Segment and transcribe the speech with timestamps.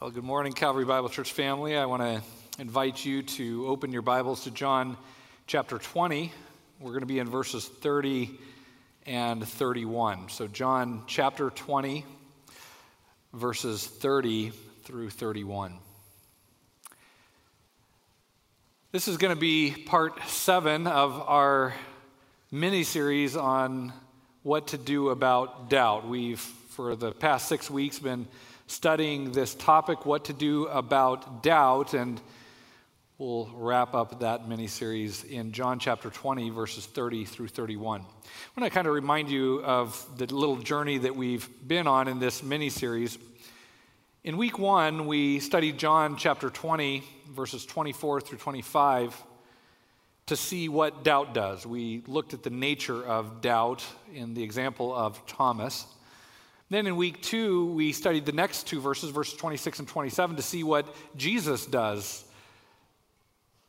[0.00, 1.76] Well, good morning, Calvary Bible Church family.
[1.76, 2.22] I want to
[2.58, 4.96] invite you to open your Bibles to John
[5.46, 6.32] chapter 20.
[6.80, 8.30] We're going to be in verses 30
[9.04, 10.30] and 31.
[10.30, 12.06] So, John chapter 20,
[13.34, 14.52] verses 30
[14.84, 15.74] through 31.
[18.92, 21.74] This is going to be part seven of our
[22.50, 23.92] mini series on
[24.44, 26.08] what to do about doubt.
[26.08, 28.26] We've, for the past six weeks, been
[28.70, 32.20] studying this topic, what to do about doubt, and
[33.18, 38.02] we'll wrap up that mini series in John chapter 20, verses 30 through 31.
[38.02, 38.04] I
[38.60, 42.20] want to kind of remind you of the little journey that we've been on in
[42.20, 43.18] this mini series.
[44.22, 47.02] In week one, we studied John chapter 20,
[47.32, 49.20] verses 24 through 25
[50.26, 51.66] to see what doubt does.
[51.66, 55.86] We looked at the nature of doubt in the example of Thomas.
[56.70, 60.42] Then in week two, we studied the next two verses, verses 26 and 27, to
[60.42, 62.24] see what Jesus does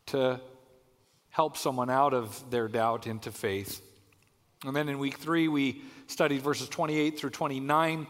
[0.07, 0.39] to
[1.31, 3.81] help someone out of their doubt into faith.
[4.63, 8.05] And then in week three, we studied verses 28 through 29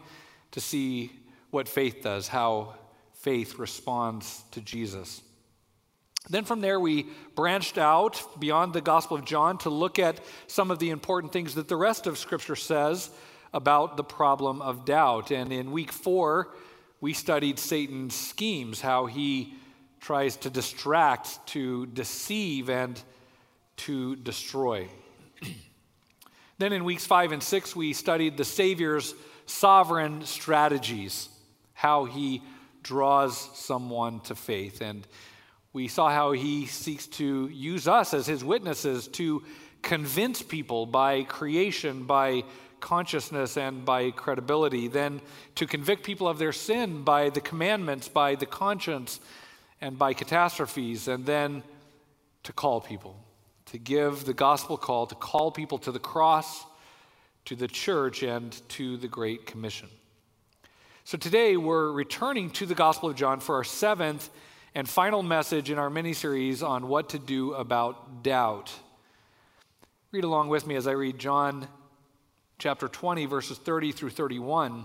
[0.50, 1.10] to see
[1.50, 2.74] what faith does, how
[3.14, 5.22] faith responds to Jesus.
[6.28, 10.70] Then from there, we branched out beyond the Gospel of John to look at some
[10.70, 13.10] of the important things that the rest of Scripture says
[13.52, 15.30] about the problem of doubt.
[15.30, 16.54] And in week four,
[17.00, 19.54] we studied Satan's schemes, how he
[20.00, 23.00] tries to distract, to deceive, and
[23.78, 24.88] to destroy.
[26.58, 29.14] then in weeks five and six, we studied the Savior's
[29.46, 31.28] sovereign strategies,
[31.74, 32.42] how he
[32.82, 34.80] draws someone to faith.
[34.80, 35.06] And
[35.72, 39.42] we saw how he seeks to use us as his witnesses to
[39.82, 42.44] convince people by creation, by
[42.82, 45.22] consciousness and by credibility, then
[45.54, 49.20] to convict people of their sin by the commandments, by the conscience,
[49.80, 51.62] and by catastrophes, and then
[52.42, 53.16] to call people,
[53.66, 56.66] to give the gospel call, to call people to the cross,
[57.46, 59.88] to the church, and to the Great Commission.
[61.04, 64.28] So today we're returning to the Gospel of John for our seventh
[64.74, 68.72] and final message in our mini series on what to do about doubt.
[70.12, 71.66] Read along with me as I read John
[72.62, 74.84] chapter 20, verses 30 through 31,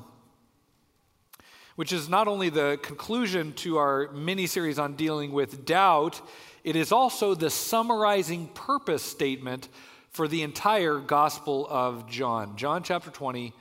[1.76, 6.20] which is not only the conclusion to our mini series on dealing with doubt,
[6.64, 9.70] it is also the summarizing purpose statement
[10.10, 12.58] for the entire Gospel of John.
[12.58, 13.54] John chapter 20,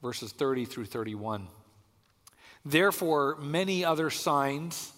[0.00, 1.48] verses 30 through 31.
[2.64, 4.92] Therefore, many other signs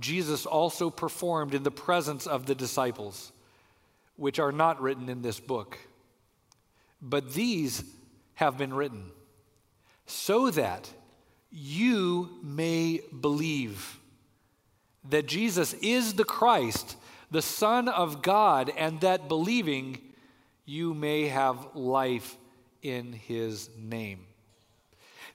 [0.00, 3.30] Jesus also performed in the presence of the disciples,
[4.16, 5.78] which are not written in this book.
[7.02, 7.84] But these
[8.34, 9.10] have been written
[10.06, 10.88] so that
[11.50, 13.98] you may believe
[15.10, 16.96] that Jesus is the Christ,
[17.30, 19.98] the Son of God, and that believing
[20.64, 22.36] you may have life
[22.82, 24.26] in his name.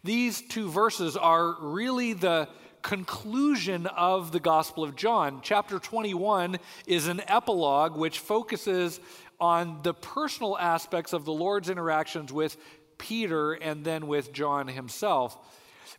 [0.03, 2.47] These two verses are really the
[2.81, 5.41] conclusion of the Gospel of John.
[5.43, 9.01] Chapter 21 is an epilogue which focuses
[9.39, 12.57] on the personal aspects of the Lord's interactions with
[12.97, 15.37] Peter and then with John himself.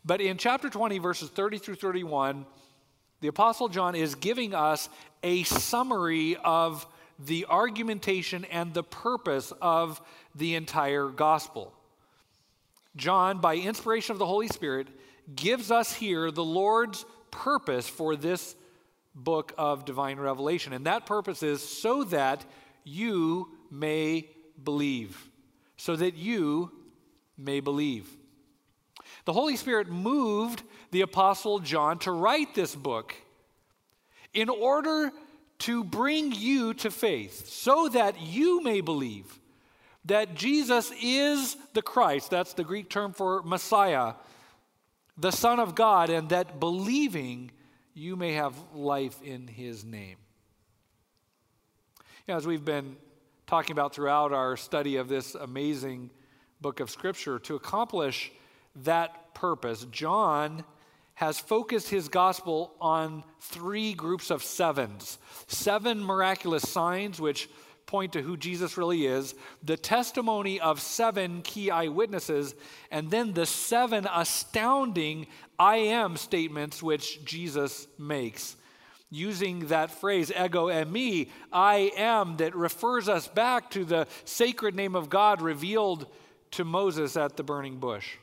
[0.04, 2.46] But in chapter 20, verses 30 through 31,
[3.20, 4.88] the Apostle John is giving us
[5.22, 6.86] a summary of
[7.18, 10.00] the argumentation and the purpose of
[10.34, 11.72] the entire gospel.
[12.96, 14.88] John, by inspiration of the Holy Spirit,
[15.34, 18.54] gives us here the Lord's purpose for this
[19.14, 20.72] book of divine revelation.
[20.72, 22.44] And that purpose is so that
[22.88, 24.28] you may
[24.62, 25.28] believe.
[25.76, 26.72] So that you
[27.36, 28.08] may believe.
[29.24, 33.14] The Holy Spirit moved the Apostle John to write this book
[34.34, 35.12] in order
[35.60, 39.38] to bring you to faith, so that you may believe
[40.04, 42.30] that Jesus is the Christ.
[42.30, 44.14] That's the Greek term for Messiah,
[45.16, 47.50] the Son of God, and that believing
[47.92, 50.16] you may have life in his name.
[52.28, 52.98] Know, as we've been
[53.46, 56.10] talking about throughout our study of this amazing
[56.60, 58.30] book of Scripture, to accomplish
[58.84, 60.62] that purpose, John
[61.14, 65.16] has focused his gospel on three groups of sevens
[65.46, 67.48] seven miraculous signs, which
[67.86, 72.54] point to who Jesus really is, the testimony of seven key eyewitnesses,
[72.90, 75.28] and then the seven astounding
[75.58, 78.57] I am statements which Jesus makes.
[79.10, 84.94] Using that phrase, ego eimi, I am, that refers us back to the sacred name
[84.94, 86.06] of God revealed
[86.52, 88.16] to Moses at the burning bush.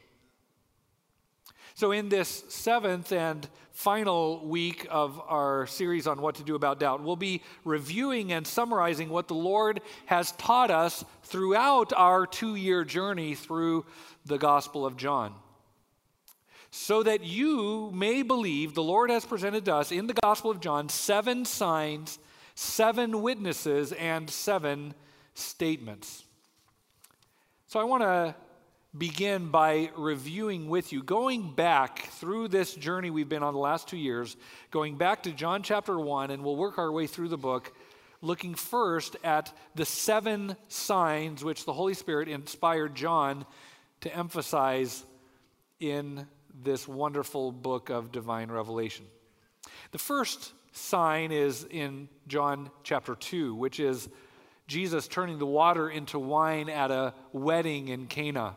[1.73, 6.79] So, in this seventh and final week of our series on what to do about
[6.79, 12.55] doubt, we'll be reviewing and summarizing what the Lord has taught us throughout our two
[12.55, 13.85] year journey through
[14.25, 15.33] the Gospel of John.
[16.77, 20.59] So that you may believe, the Lord has presented to us in the Gospel of
[20.59, 22.19] John seven signs,
[22.53, 24.93] seven witnesses, and seven
[25.35, 26.25] statements.
[27.67, 28.35] So, I want to
[28.95, 33.87] begin by reviewing with you, going back through this journey we've been on the last
[33.87, 34.35] two years,
[34.69, 37.73] going back to John chapter 1, and we'll work our way through the book,
[38.21, 43.45] looking first at the seven signs which the Holy Spirit inspired John
[44.01, 45.05] to emphasize
[45.79, 46.27] in
[46.63, 49.05] this wonderful book of divine revelation.
[49.91, 54.09] The first sign is in John chapter 2, which is
[54.67, 58.55] Jesus turning the water into wine at a wedding in Cana.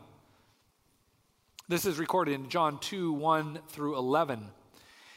[1.67, 4.47] This is recorded in John 2 1 through 11.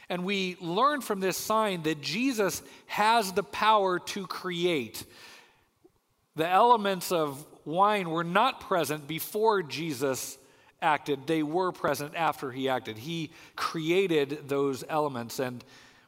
[0.09, 5.03] And we learn from this sign that Jesus has the power to create.
[6.35, 10.37] The elements of wine were not present before Jesus
[10.83, 12.97] acted, they were present after he acted.
[12.97, 15.63] He created those elements, and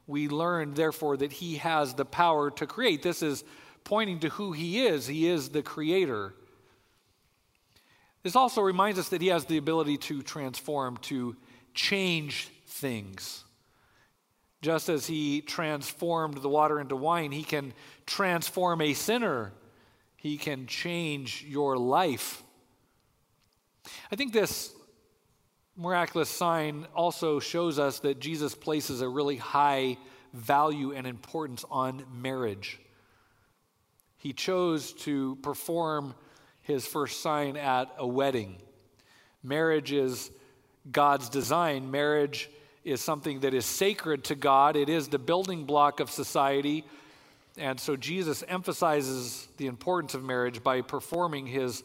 [0.06, 3.02] we learn, therefore, that he has the power to create.
[3.02, 3.44] This is
[3.84, 5.08] pointing to who he is.
[5.08, 6.34] He is the creator.
[8.22, 11.36] This also reminds us that he has the ability to transform, to
[11.74, 13.44] change things.
[14.62, 17.74] Just as he transformed the water into wine, he can
[18.08, 19.54] transform a sinner.
[20.18, 22.42] He can change your life.
[24.12, 24.74] I think this
[25.78, 29.98] miraculous sign also shows us that Jesus places a really high
[30.34, 32.80] value and importance on marriage.
[34.18, 36.16] He chose to perform
[36.62, 38.58] his first sign at a wedding.
[39.44, 40.32] Marriage is
[40.92, 41.92] God's design.
[41.92, 42.50] Marriage
[42.84, 46.86] is something that is sacred to God, it is the building block of society.
[47.58, 51.84] And so Jesus emphasizes the importance of marriage by performing his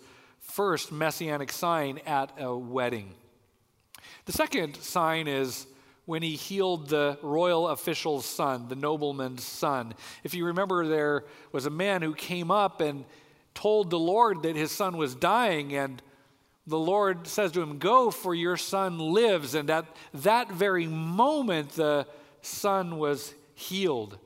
[0.51, 3.15] first messianic sign at a wedding.
[4.27, 5.67] The second sign is
[6.07, 9.95] when he healed the royal official's son, the nobleman's son.
[10.25, 13.05] If you remember, there was a man who came up and
[13.55, 16.03] told the Lord that his son was dying, and
[16.67, 19.55] the Lord says to him, Go, for your son lives.
[19.55, 22.07] And at that very moment, the
[22.43, 24.19] son was healed.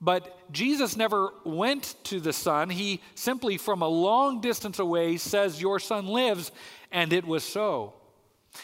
[0.00, 2.68] But Jesus never went to the son.
[2.68, 6.52] He simply, from a long distance away, says, Your son lives.
[6.92, 7.94] And it was so.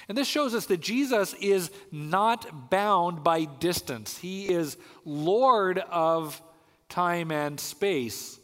[0.08, 6.40] And this shows us that Jesus is not bound by distance, He is Lord of
[6.88, 8.38] time and space.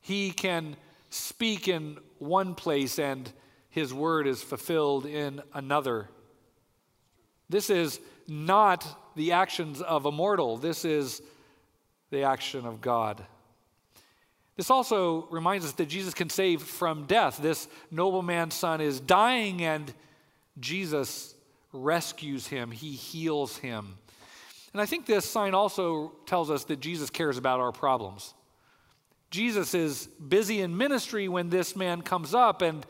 [0.00, 0.76] He can
[1.08, 3.32] speak in one place and
[3.70, 6.08] his word is fulfilled in another.
[7.48, 11.22] This is not the actions of a mortal, this is
[12.10, 13.22] the action of God.
[14.56, 17.38] This also reminds us that Jesus can save from death.
[17.38, 19.92] This nobleman's son is dying, and
[20.60, 21.34] Jesus
[21.72, 23.98] rescues him, he heals him.
[24.72, 28.34] And I think this sign also tells us that Jesus cares about our problems.
[29.30, 32.86] Jesus is busy in ministry when this man comes up, and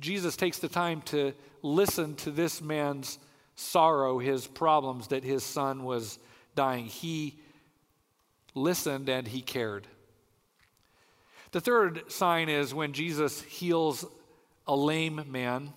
[0.00, 1.32] Jesus takes the time to
[1.62, 3.18] listen to this man's
[3.56, 6.18] sorrow, his problems that his son was
[6.54, 6.86] dying.
[6.86, 7.38] He
[8.54, 9.86] listened and he cared.
[11.52, 14.04] The third sign is when Jesus heals
[14.66, 15.72] a lame man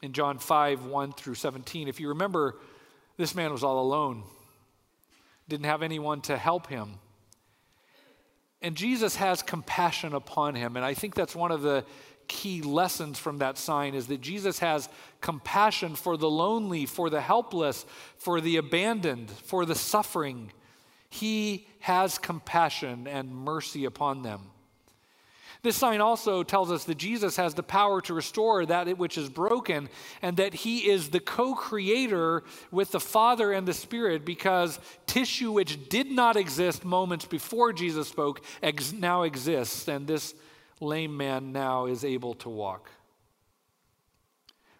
[0.00, 1.88] in John 5 1 through 17.
[1.88, 2.56] If you remember,
[3.16, 4.22] this man was all alone,
[5.48, 6.94] didn't have anyone to help him.
[8.62, 10.76] And Jesus has compassion upon him.
[10.76, 11.84] And I think that's one of the
[12.32, 14.88] key lessons from that sign is that Jesus has
[15.20, 17.84] compassion for the lonely, for the helpless,
[18.16, 20.50] for the abandoned, for the suffering.
[21.10, 24.40] He has compassion and mercy upon them.
[25.60, 29.28] This sign also tells us that Jesus has the power to restore that which is
[29.28, 29.90] broken
[30.22, 35.52] and that he is the co creator with the Father and the Spirit because tissue
[35.52, 40.34] which did not exist moments before Jesus spoke ex- now exists, and this
[40.82, 42.90] lame man now is able to walk.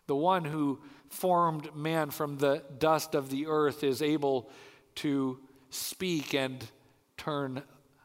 [0.07, 4.51] The one who formed man from the dust of the earth is able
[4.97, 5.39] to
[5.71, 6.63] speak and
[7.17, 7.63] turn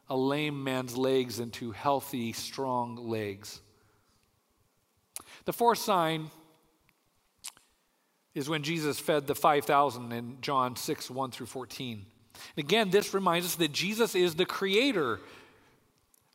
[0.08, 3.60] a lame man's legs into healthy, strong legs.
[5.44, 6.30] The fourth sign
[8.34, 12.06] is when Jesus fed the 5,000 in John 6 1 through 14.
[12.56, 15.20] Again, this reminds us that Jesus is the creator.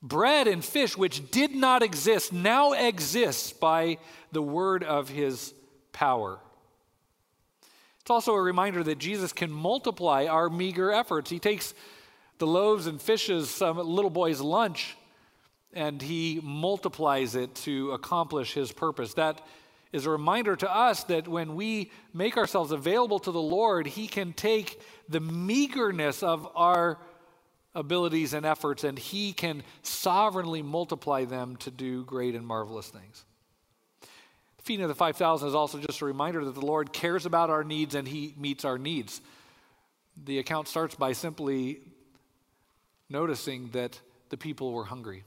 [0.04, 3.98] Bread and fish, which did not exist, now exists by
[4.34, 5.54] the word of his
[5.94, 6.40] power.
[8.02, 11.30] It's also a reminder that Jesus can multiply our meager efforts.
[11.30, 11.74] He takes
[12.38, 14.98] the loaves and fishes, some little boy's lunch,
[15.72, 19.14] and he multiplies it to accomplish his purpose.
[19.14, 19.42] That
[19.94, 24.08] is a reminder to us that when we make ourselves available to the Lord, he
[24.08, 26.98] can take the meagerness of our
[27.76, 33.26] abilities and efforts and he can sovereignly multiply them to do great and marvelous things.
[34.58, 37.50] The feeding of the 5,000 is also just a reminder that the Lord cares about
[37.50, 39.22] our needs and he meets our needs.
[40.26, 41.80] The account starts by simply
[43.10, 44.00] noticing that
[44.30, 45.24] the people were hungry.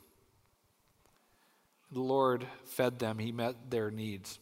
[1.93, 4.39] The Lord fed them, He met their needs.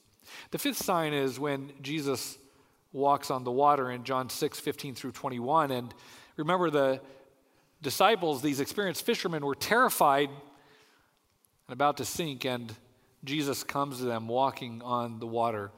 [0.50, 2.38] The fifth sign is when Jesus
[2.92, 5.70] walks on the water in John 6 15 through 21.
[5.70, 5.94] And
[6.37, 7.00] remember, the
[7.84, 12.74] disciples, these experienced fishermen, were terrified and about to sink, and
[13.22, 15.70] Jesus comes to them walking on the water.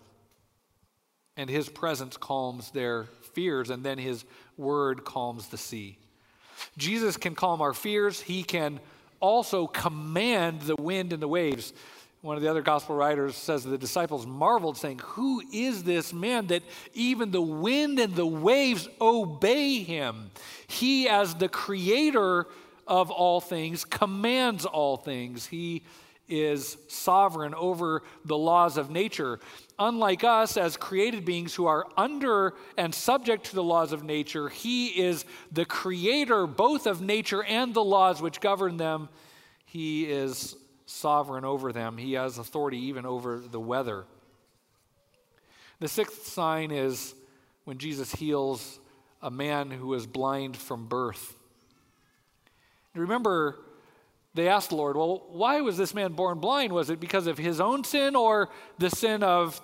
[1.36, 4.24] And his presence calms their fears, and then his
[4.56, 5.98] word calms the sea.
[6.78, 8.22] Jesus can calm our fears.
[8.22, 8.80] He can
[9.20, 11.74] also command the wind and the waves.
[12.22, 16.48] One of the other gospel writers says the disciples marveled, saying, Who is this man
[16.48, 16.62] that
[16.94, 20.30] even the wind and the waves obey him?
[20.66, 22.46] He, as the creator
[22.86, 25.46] of all things, commands all things.
[25.46, 25.82] He
[26.28, 29.38] is sovereign over the laws of nature.
[29.78, 34.48] Unlike us, as created beings who are under and subject to the laws of nature,
[34.48, 39.08] He is the creator both of nature and the laws which govern them.
[39.66, 40.56] He is
[40.86, 44.04] sovereign over them, He has authority even over the weather.
[45.78, 47.14] The sixth sign is
[47.64, 48.78] when Jesus heals
[49.20, 51.34] a man who was blind from birth.
[52.94, 53.58] Remember,
[54.34, 56.72] they asked the Lord, Well, why was this man born blind?
[56.72, 59.60] Was it because of his own sin or the sin of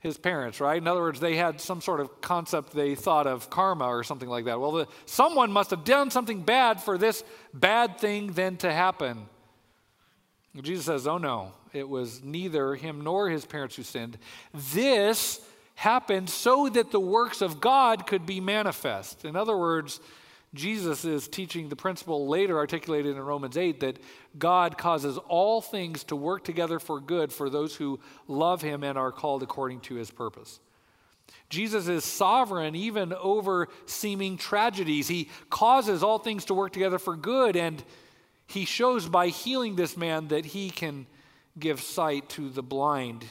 [0.00, 0.80] his parents, right?
[0.80, 4.28] In other words, they had some sort of concept they thought of karma or something
[4.28, 4.60] like that.
[4.60, 9.26] Well, the, someone must have done something bad for this bad thing then to happen.
[10.62, 14.18] Jesus says, Oh no, it was neither him nor his parents who sinned.
[14.72, 15.40] This
[15.74, 19.24] happened so that the works of God could be manifest.
[19.24, 20.00] In other words,
[20.54, 23.98] Jesus is teaching the principle later articulated in Romans 8 that
[24.38, 28.96] God causes all things to work together for good for those who love him and
[28.96, 30.58] are called according to his purpose.
[31.50, 35.06] Jesus is sovereign even over seeming tragedies.
[35.08, 37.82] He causes all things to work together for good, and
[38.48, 41.06] he shows by healing this man that he can
[41.58, 43.24] give sight to the blind.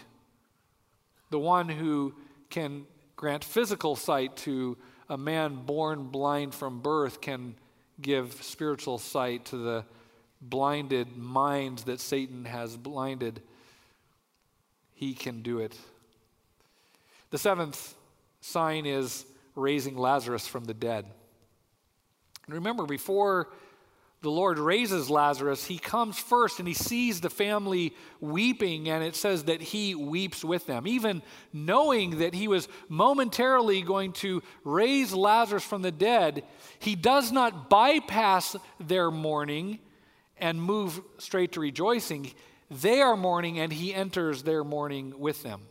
[1.31, 2.13] The one who
[2.51, 4.77] can grant physical sight to
[5.09, 7.55] a man born blind from birth can
[7.99, 9.85] give spiritual sight to the
[10.39, 13.41] blinded minds that Satan has blinded.
[14.93, 15.75] He can do it.
[17.31, 17.95] The seventh
[18.41, 21.05] sign is raising Lazarus from the dead.
[22.47, 23.49] remember, before
[24.27, 29.15] the Lord raises Lazarus, he comes first and he sees the family weeping, and it
[29.15, 30.85] says that he weeps with them.
[30.85, 31.21] Even
[31.53, 36.43] knowing that he was momentarily going to raise Lazarus from the dead,
[36.79, 39.79] he does not bypass their mourning
[40.37, 42.33] and move straight to rejoicing.
[42.69, 45.61] They are mourning, and he enters their mourning with them.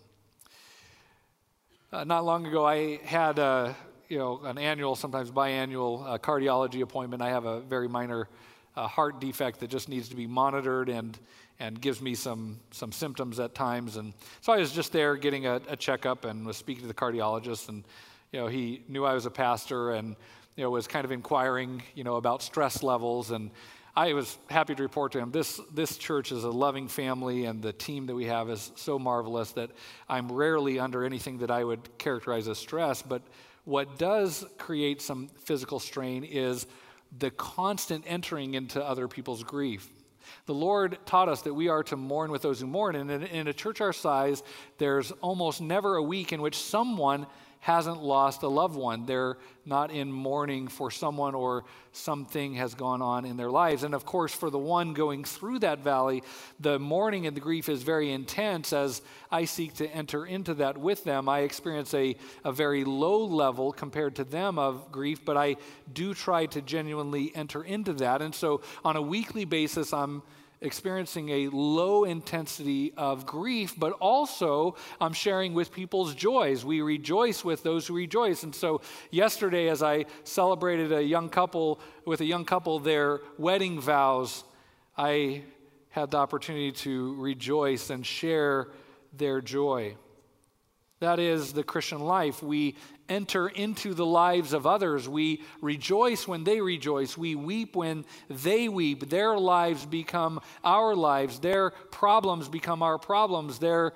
[1.92, 3.76] Uh, not long ago, I had a,
[4.08, 7.22] you know, an annual, sometimes biannual uh, cardiology appointment.
[7.22, 8.28] I have a very minor
[8.76, 11.18] uh, heart defect that just needs to be monitored and,
[11.58, 13.96] and gives me some, some symptoms at times.
[13.96, 16.94] And so I was just there getting a, a checkup and was speaking to the
[16.94, 17.68] cardiologist.
[17.68, 17.84] And,
[18.32, 20.14] you know, he knew I was a pastor and,
[20.56, 23.30] you know, was kind of inquiring, you know, about stress levels.
[23.30, 23.50] And
[23.96, 27.62] I was happy to report to him this, this church is a loving family, and
[27.62, 29.70] the team that we have is so marvelous that
[30.06, 33.00] I'm rarely under anything that I would characterize as stress.
[33.00, 33.22] But
[33.66, 36.66] what does create some physical strain is
[37.18, 39.90] the constant entering into other people's grief.
[40.46, 42.94] The Lord taught us that we are to mourn with those who mourn.
[42.94, 44.44] And in, in, a church our size,
[44.78, 47.26] there's almost never a week in which someone
[47.66, 49.06] hasn't lost a loved one.
[49.06, 53.82] They're not in mourning for someone or something has gone on in their lives.
[53.82, 56.23] And of course, for the one going through that valley,
[56.61, 58.73] the mourning and the grief is very intense.
[58.73, 63.25] As I seek to enter into that with them, I experience a, a very low
[63.25, 65.56] level compared to them of grief, but I
[65.92, 68.23] do try to genuinely enter into that.
[68.23, 70.23] And so on a weekly basis, I'm
[70.66, 76.64] experiencing a low intensity of grief, but also I'm sharing with people's joys.
[76.64, 78.42] We rejoice with those who rejoice.
[78.42, 83.80] And so, yesterday, as I celebrated a young couple with a young couple their wedding
[83.80, 84.44] vows,
[84.96, 85.44] I
[85.88, 88.68] had the opportunity to rejoice and share
[89.14, 89.96] their joy.
[91.00, 92.42] That is the Christian life.
[92.42, 92.76] We
[93.08, 95.08] enter into the lives of others.
[95.08, 97.16] We rejoice when they rejoice.
[97.16, 99.10] We weep when they weep.
[99.10, 101.38] Their lives become our lives.
[101.38, 103.58] Their problems become our problems.
[103.58, 103.92] Their,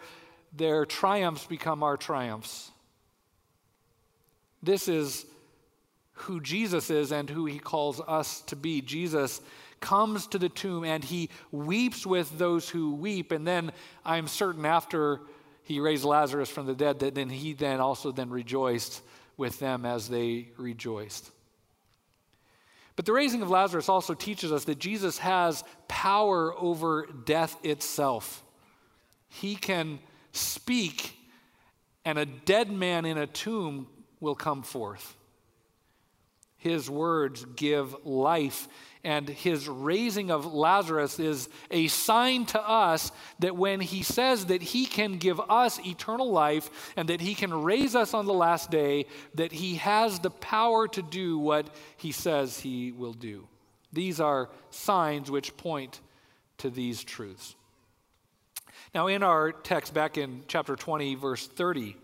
[0.56, 2.70] their triumphs become our triumphs.
[4.62, 5.26] This is
[6.12, 8.82] who Jesus is and who he calls us to be.
[8.82, 9.40] Jesus
[9.80, 13.32] comes to the tomb and he weeps with those who weep.
[13.32, 13.72] And then
[14.04, 15.20] I'm certain after
[15.70, 19.02] he raised Lazarus from the dead, that then he then also then rejoiced
[19.36, 21.30] with them as they rejoiced.
[22.96, 28.42] But the raising of Lazarus also teaches us that Jesus has power over death itself.
[29.28, 30.00] He can
[30.32, 31.16] speak,
[32.04, 33.86] and a dead man in a tomb
[34.18, 35.16] will come forth.
[36.56, 38.66] His words give life
[39.02, 44.60] and his raising of Lazarus is a sign to us that when he says that
[44.60, 48.70] he can give us eternal life and that he can raise us on the last
[48.70, 53.48] day, that he has the power to do what he says he will do.
[53.92, 56.00] These are signs which point
[56.58, 57.56] to these truths.
[58.94, 61.96] Now, in our text back in chapter 20, verse 30,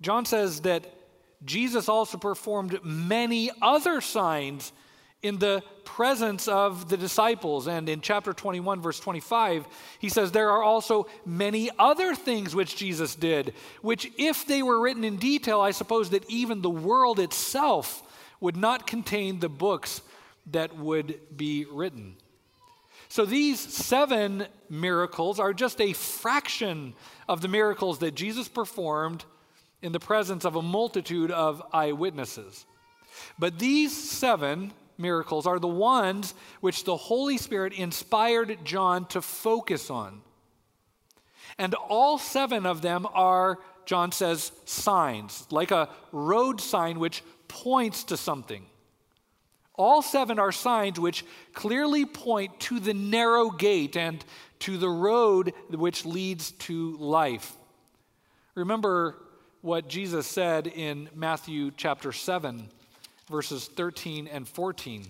[0.00, 0.86] John says that
[1.44, 4.72] Jesus also performed many other signs
[5.24, 7.66] in the presence of the disciples.
[7.66, 9.66] And in chapter 21, verse 25,
[9.98, 14.78] he says, There are also many other things which Jesus did, which, if they were
[14.78, 18.02] written in detail, I suppose that even the world itself
[18.38, 20.02] would not contain the books
[20.50, 22.16] that would be written.
[23.08, 26.92] So these seven miracles are just a fraction
[27.28, 29.24] of the miracles that Jesus performed
[29.80, 32.66] in the presence of a multitude of eyewitnesses.
[33.38, 39.90] But these seven miracles are the ones which the Holy Spirit inspired John to focus
[39.90, 40.20] on.
[41.58, 48.04] And all seven of them are, John says, signs, like a road sign which points
[48.04, 48.66] to something.
[49.76, 54.24] All seven are signs which clearly point to the narrow gate and
[54.60, 57.52] to the road which leads to life.
[58.54, 59.16] Remember
[59.62, 62.68] what Jesus said in Matthew chapter 7
[63.34, 65.04] verses 13 and 14.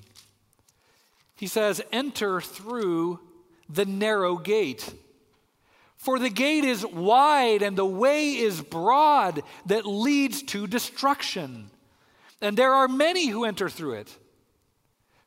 [1.37, 3.21] He says, Enter through
[3.69, 4.95] the narrow gate.
[5.99, 11.71] For the gate is wide and the way is broad that leads to destruction.
[12.41, 14.17] And there are many who enter through it.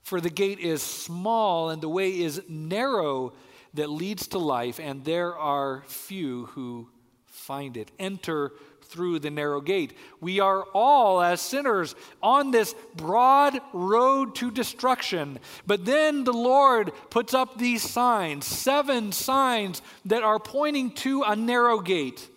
[0.01, 3.33] For the gate is small and the way is narrow
[3.75, 6.89] that leads to life, and there are few who
[7.27, 7.91] find it.
[7.99, 8.53] Enter
[8.88, 9.95] through the narrow gate.
[10.19, 15.39] We are all, as sinners, on this broad road to destruction.
[15.65, 21.36] But then the Lord puts up these signs, seven signs that are pointing to a
[21.36, 22.28] narrow gate,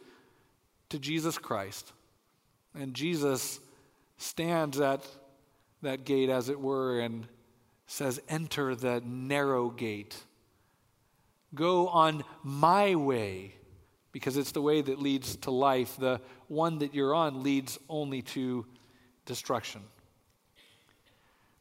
[0.91, 1.93] to Jesus Christ.
[2.75, 3.61] And Jesus
[4.19, 5.07] stands at
[5.83, 7.27] that gate, as it were, and
[7.87, 10.17] says, Enter the narrow gate.
[11.55, 13.55] Go on my way
[14.13, 15.97] because it's the way that leads to life.
[15.99, 18.67] The one that you're on leads only to
[19.25, 19.81] destruction.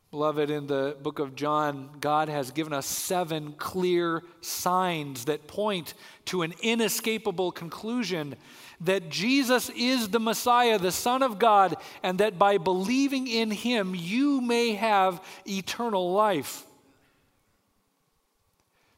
[0.10, 5.93] Beloved, in the book of John, God has given us seven clear signs that point
[6.25, 8.36] to an inescapable conclusion
[8.82, 13.93] that Jesus is the Messiah, the Son of God, and that by believing in him,
[13.93, 16.65] you may have eternal life.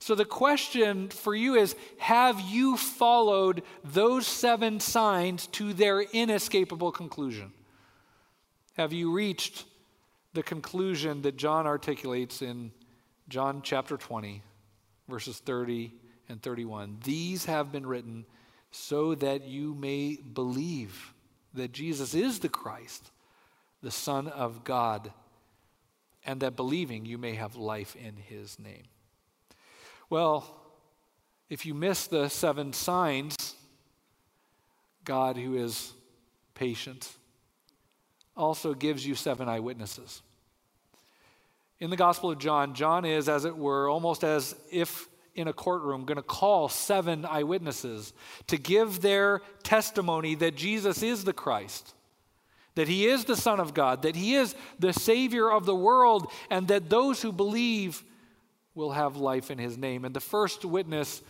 [0.01, 6.91] So the question for you is Have you followed those seven signs to their inescapable
[6.91, 7.53] conclusion?
[8.77, 9.65] Have you reached
[10.33, 12.71] the conclusion that John articulates in
[13.29, 14.41] John chapter 20,
[15.07, 15.93] verses 30
[16.29, 16.97] and 31?
[17.03, 18.25] These have been written
[18.71, 21.13] so that you may believe
[21.53, 23.11] that Jesus is the Christ,
[23.83, 25.13] the Son of God,
[26.25, 28.85] and that believing you may have life in his name.
[30.11, 30.45] Well,
[31.49, 33.55] if you miss the seven signs,
[35.05, 35.93] God, who is
[36.53, 37.09] patient,
[38.35, 40.21] also gives you seven eyewitnesses.
[41.79, 45.53] In the Gospel of John, John is, as it were, almost as if in a
[45.53, 48.11] courtroom, going to call seven eyewitnesses
[48.47, 51.93] to give their testimony that Jesus is the Christ,
[52.75, 56.29] that he is the Son of God, that he is the Savior of the world,
[56.49, 58.03] and that those who believe
[58.75, 60.05] will have life in his name.
[60.05, 61.21] And the first witness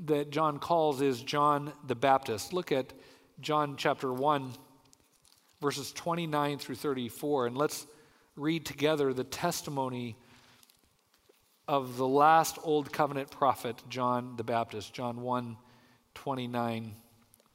[0.00, 2.52] that John calls is John the Baptist.
[2.52, 2.92] Look at
[3.40, 4.52] John chapter 1,
[5.60, 7.86] verses 29 through 34, and let's
[8.36, 10.16] read together the testimony
[11.66, 15.56] of the last Old Covenant prophet, John the Baptist, John 1,
[16.14, 16.94] 29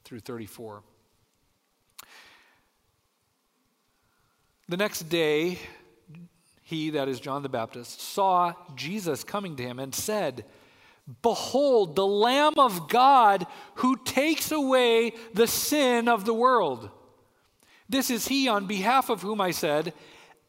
[0.04, 0.82] through 34.
[4.68, 5.58] The next day,
[6.64, 10.44] he, that is John the Baptist, saw Jesus coming to him and said,
[11.20, 13.46] Behold, the Lamb of God
[13.76, 16.88] who takes away the sin of the world.
[17.86, 19.92] This is he on behalf of whom I said,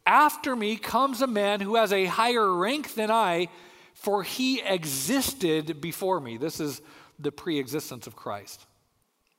[0.05, 3.49] After me comes a man who has a higher rank than I,
[3.93, 6.37] for he existed before me.
[6.37, 6.81] This is
[7.19, 8.65] the pre existence of Christ.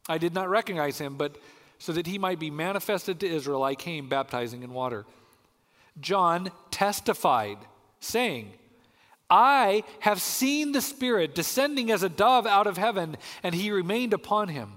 [0.09, 1.39] I did not recognize him, but
[1.79, 5.07] so that he might be manifested to Israel, I came baptizing in water.
[6.01, 7.59] John testified,
[8.01, 8.53] saying,
[9.29, 14.13] I have seen the Spirit descending as a dove out of heaven, and he remained
[14.13, 14.75] upon him.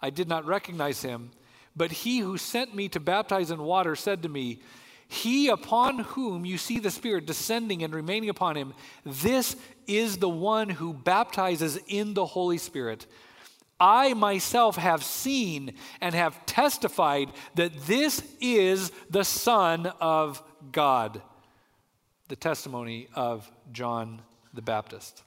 [0.00, 1.30] I did not recognize him,
[1.74, 4.60] but he who sent me to baptize in water said to me,
[5.08, 10.28] He upon whom you see the Spirit descending and remaining upon him, this is the
[10.28, 13.06] one who baptizes in the Holy Spirit.
[13.80, 21.20] I myself have seen and have testified that this is the Son of God.
[22.28, 24.22] The testimony of John
[24.54, 25.22] the Baptist.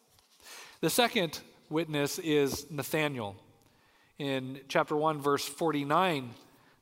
[0.81, 3.35] The second witness is Nathanael.
[4.17, 6.31] In chapter 1, verse 49,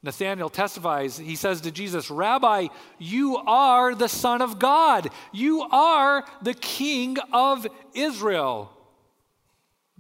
[0.04, 2.68] Nathanael testifies, he says to Jesus, Rabbi,
[3.00, 5.10] you are the Son of God.
[5.34, 8.72] You are the King of Israel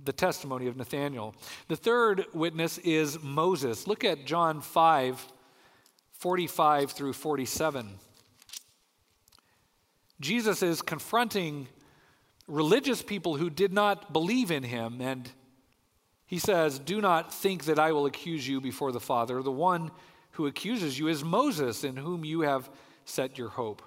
[0.05, 1.35] the testimony of Nathanael.
[1.67, 3.87] The third witness is Moses.
[3.87, 5.31] Look at John 5
[6.13, 7.99] 45 through 47.
[10.21, 11.67] Jesus is confronting
[12.47, 15.29] religious people who did not believe in him, and
[16.25, 19.43] he says, Do not think that I will accuse you before the Father.
[19.43, 19.91] The one
[20.31, 22.69] who accuses you is Moses, in whom you have
[23.03, 23.81] set your hope.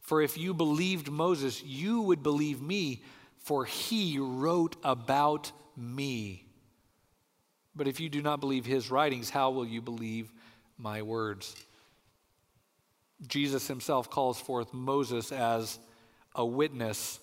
[0.00, 3.02] For if you believed Moses, you would believe me
[3.44, 6.46] for he wrote about me.
[7.76, 10.32] But if you do not believe his writings, how will you believe
[10.78, 11.54] my words?
[13.26, 15.78] Jesus himself calls forth Moses as
[16.34, 17.20] a witness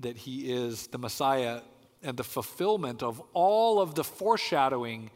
[0.00, 1.62] that he is the Messiah
[2.02, 5.10] and the fulfillment of all of the foreshadowing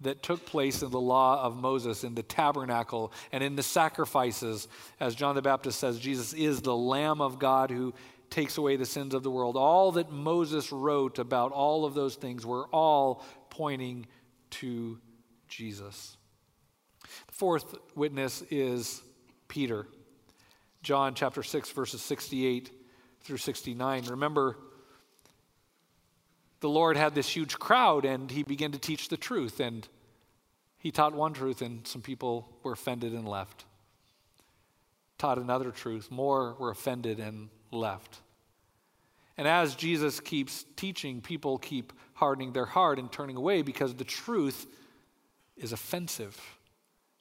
[0.00, 4.66] that took place in the law of Moses, in the tabernacle, and in the sacrifices.
[4.98, 7.94] As John the Baptist says, Jesus is the Lamb of God who
[8.32, 9.56] takes away the sins of the world.
[9.56, 14.06] All that Moses wrote about all of those things were all pointing
[14.50, 14.98] to
[15.48, 16.16] Jesus.
[17.02, 19.02] The fourth witness is
[19.48, 19.86] Peter.
[20.82, 22.70] John chapter 6, verses 68
[23.20, 24.06] through 69.
[24.06, 24.56] Remember,
[26.60, 29.60] the Lord had this huge crowd and he began to teach the truth.
[29.60, 29.86] And
[30.78, 33.66] he taught one truth, and some people were offended and left.
[35.18, 38.18] Taught another truth, more were offended and left.
[39.36, 44.04] And as Jesus keeps teaching, people keep hardening their heart and turning away because the
[44.04, 44.66] truth
[45.56, 46.38] is offensive.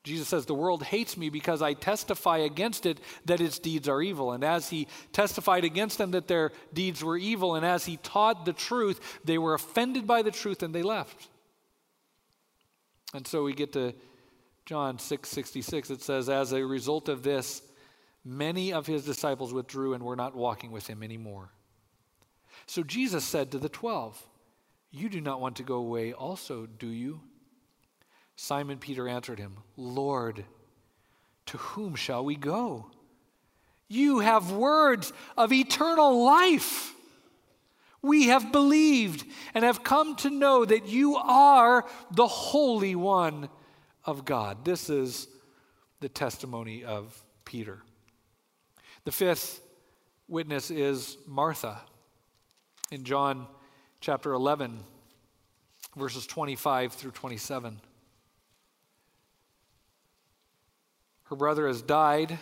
[0.04, 4.02] Jesus says, The world hates me because I testify against it that its deeds are
[4.02, 4.32] evil.
[4.32, 8.46] And as he testified against them that their deeds were evil, and as he taught
[8.46, 11.30] the truth, they were offended by the truth and they left.
[13.14, 13.94] And so we get to
[14.66, 15.90] John 6 66.
[15.92, 17.62] It says, As a result of this,
[18.24, 21.50] Many of his disciples withdrew and were not walking with him anymore.
[22.68, 24.22] So Jesus said to the twelve,
[24.92, 27.22] You do not want to go away also, do you?
[28.36, 30.46] Simon Peter answered him, Lord,
[31.48, 32.92] to whom shall we go?
[33.88, 36.94] You have words of eternal life.
[38.02, 43.50] We have believed and have come to know that you are the Holy One
[44.06, 44.66] of God.
[44.66, 45.28] This is
[46.00, 47.84] the testimony of Peter.
[49.04, 49.62] The fifth
[50.28, 51.82] witness is Martha.
[52.92, 53.48] In John
[54.00, 54.78] chapter 11,
[55.98, 57.82] verses 25 through 27.
[61.24, 62.38] Her brother has died.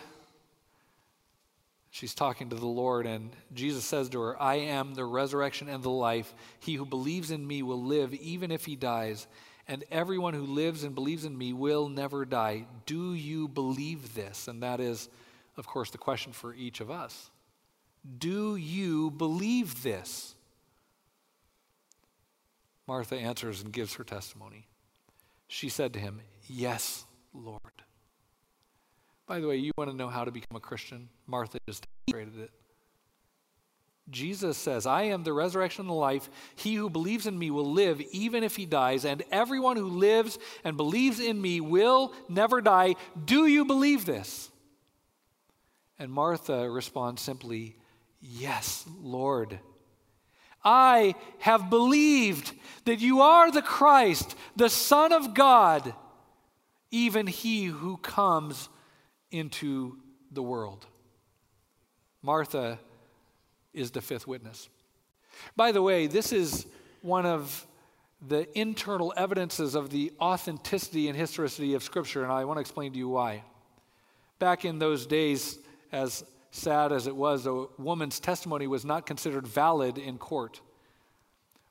[1.90, 5.82] She's talking to the Lord, and Jesus says to her, I am the resurrection and
[5.82, 6.34] the life.
[6.58, 9.26] He who believes in me will live even if he dies,
[9.66, 12.66] and everyone who lives and believes in me will never die.
[12.84, 14.46] Do you believe this?
[14.46, 15.08] And that is
[15.56, 17.30] of course, the question for each of us
[18.18, 20.34] Do you believe this?
[22.86, 24.66] Martha answers and gives her testimony.
[25.46, 27.60] She said to him, Yes, Lord.
[29.26, 31.08] By the way, you want to know how to become a Christian?
[31.26, 32.50] Martha just demonstrated it.
[34.10, 36.28] Jesus says, I am the resurrection and the life.
[36.56, 40.38] He who believes in me will live even if he dies, and everyone who lives
[40.64, 42.96] and believes in me will never die.
[43.24, 44.49] Do you believe this?
[46.00, 47.76] And Martha responds simply,
[48.22, 49.60] Yes, Lord.
[50.64, 52.52] I have believed
[52.86, 55.94] that you are the Christ, the Son of God,
[56.90, 58.68] even he who comes
[59.30, 59.98] into
[60.32, 60.86] the world.
[62.22, 62.78] Martha
[63.72, 64.68] is the fifth witness.
[65.54, 66.66] By the way, this is
[67.02, 67.66] one of
[68.26, 72.92] the internal evidences of the authenticity and historicity of Scripture, and I want to explain
[72.92, 73.44] to you why.
[74.38, 75.58] Back in those days,
[75.92, 80.60] as sad as it was, a woman's testimony was not considered valid in court.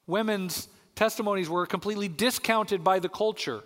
[0.07, 3.63] Women's testimonies were completely discounted by the culture.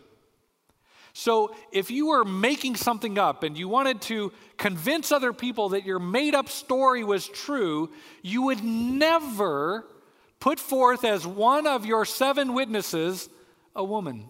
[1.15, 5.85] So, if you were making something up and you wanted to convince other people that
[5.85, 7.91] your made up story was true,
[8.23, 9.85] you would never
[10.39, 13.29] put forth as one of your seven witnesses
[13.75, 14.27] a woman.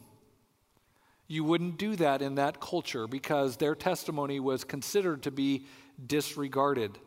[1.27, 5.65] You wouldn't do that in that culture because their testimony was considered to be
[6.05, 6.97] disregarded.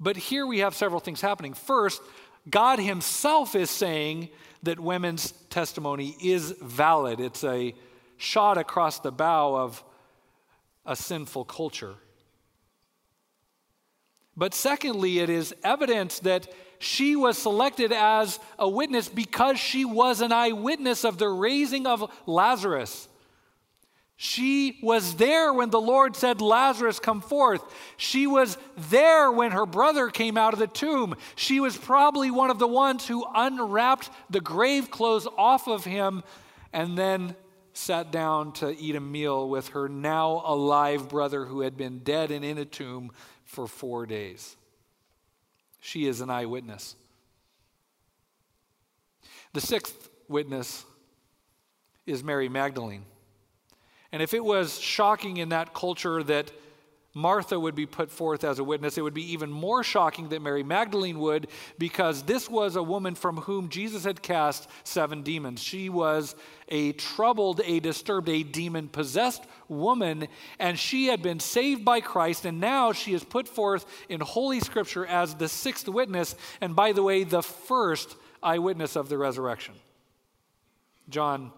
[0.00, 1.54] But here we have several things happening.
[1.54, 2.02] First,
[2.48, 4.30] God Himself is saying
[4.62, 7.20] that women's testimony is valid.
[7.20, 7.74] It's a
[8.16, 9.82] shot across the bow of
[10.84, 11.94] a sinful culture.
[14.36, 20.20] But secondly, it is evidence that she was selected as a witness because she was
[20.20, 23.08] an eyewitness of the raising of Lazarus.
[24.24, 27.60] She was there when the Lord said, Lazarus, come forth.
[27.96, 31.16] She was there when her brother came out of the tomb.
[31.34, 36.22] She was probably one of the ones who unwrapped the grave clothes off of him
[36.72, 37.34] and then
[37.72, 42.30] sat down to eat a meal with her now alive brother who had been dead
[42.30, 43.10] and in a tomb
[43.44, 44.56] for four days.
[45.80, 46.94] She is an eyewitness.
[49.52, 50.84] The sixth witness
[52.06, 53.02] is Mary Magdalene.
[54.12, 56.52] And if it was shocking in that culture that
[57.14, 60.40] Martha would be put forth as a witness, it would be even more shocking that
[60.40, 61.48] Mary Magdalene would,
[61.78, 65.62] because this was a woman from whom Jesus had cast seven demons.
[65.62, 66.34] She was
[66.68, 70.26] a troubled, a disturbed, a demon possessed woman,
[70.58, 74.60] and she had been saved by Christ, and now she is put forth in Holy
[74.60, 79.74] Scripture as the sixth witness, and by the way, the first eyewitness of the resurrection.
[81.10, 81.52] John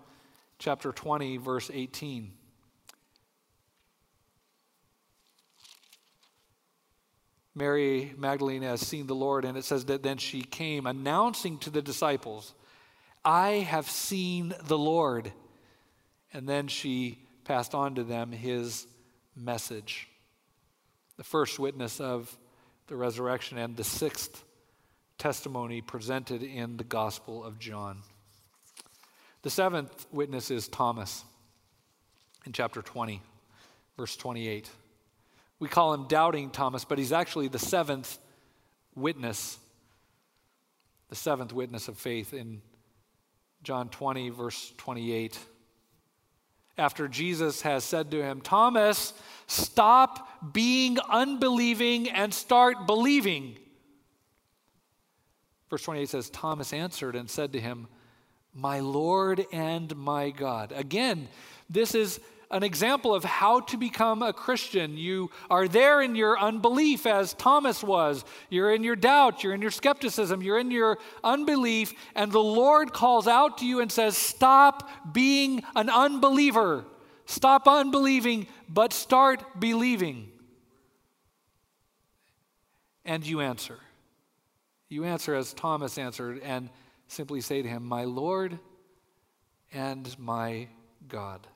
[0.59, 2.33] chapter 20, verse 18.
[7.55, 11.71] Mary Magdalene has seen the Lord, and it says that then she came announcing to
[11.71, 12.53] the disciples,
[13.25, 15.33] I have seen the Lord.
[16.33, 18.87] And then she passed on to them his
[19.37, 20.09] message.
[21.17, 22.37] The first witness of
[22.89, 24.43] the resurrection and the sixth
[25.17, 28.03] testimony presented in the Gospel of John.
[29.43, 31.25] The seventh witness is Thomas
[32.47, 33.23] in chapter 20,
[33.97, 34.69] verse 28.
[35.59, 38.19] We call him Doubting Thomas, but he's actually the seventh
[38.95, 39.59] witness,
[41.09, 42.61] the seventh witness of faith in
[43.63, 45.39] John 20, verse 28.
[46.77, 49.15] After Jesus has said to him, Thomas,
[49.47, 53.57] stop being unbelieving and start believing.
[55.71, 57.87] Verse 28 says, Thomas answered and said to him,
[58.53, 60.73] My Lord and my God.
[60.75, 61.29] Again,
[61.71, 62.21] this is
[62.55, 64.97] an example of how to become a Christian.
[64.97, 68.25] You are there in your unbelief, as Thomas was.
[68.49, 72.93] You're in your doubt, you're in your skepticism, you're in your unbelief, and the Lord
[72.93, 76.85] calls out to you and says, Stop being an unbeliever.
[77.27, 80.31] Stop unbelieving, but start believing.
[83.05, 83.81] And you answer.
[84.89, 86.71] You answer as Thomas answered and
[87.09, 88.61] simply say to him, My Lord
[89.73, 90.69] and my
[91.09, 91.49] God.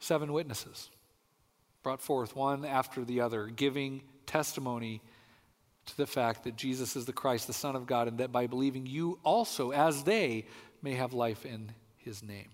[0.00, 0.90] Seven witnesses
[1.82, 5.00] brought forth one after the other, giving testimony
[5.86, 8.46] to the fact that Jesus is the Christ, the Son of God, and that by
[8.46, 10.46] believing you also, as they,
[10.82, 12.48] may have life in his name.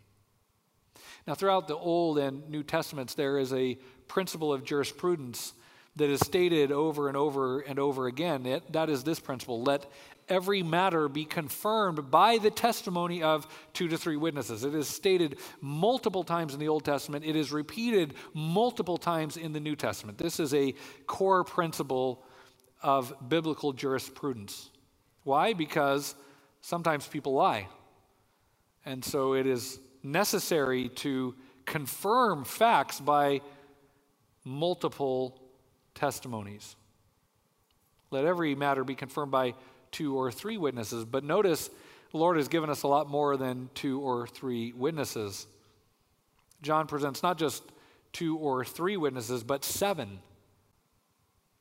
[1.26, 3.78] Now, throughout the Old and New Testaments, there is a
[4.08, 5.52] principle of jurisprudence
[5.96, 8.46] that is stated over and over and over again.
[8.46, 9.90] It, that is this principle let
[10.28, 14.64] every matter be confirmed by the testimony of two to three witnesses.
[14.64, 19.52] It is stated multiple times in the Old Testament, it is repeated multiple times in
[19.52, 20.18] the New Testament.
[20.18, 20.74] This is a
[21.06, 22.24] core principle
[22.82, 24.70] of biblical jurisprudence.
[25.24, 25.52] Why?
[25.52, 26.14] Because
[26.60, 27.68] sometimes people lie.
[28.84, 31.34] And so it is necessary to
[31.64, 33.40] confirm facts by
[34.44, 35.40] multiple
[35.94, 36.76] testimonies.
[38.10, 39.54] Let every matter be confirmed by
[39.96, 41.06] two or three witnesses.
[41.06, 41.70] But notice,
[42.12, 45.46] the Lord has given us a lot more than two or three witnesses.
[46.60, 47.62] John presents not just
[48.12, 50.18] two or three witnesses, but seven.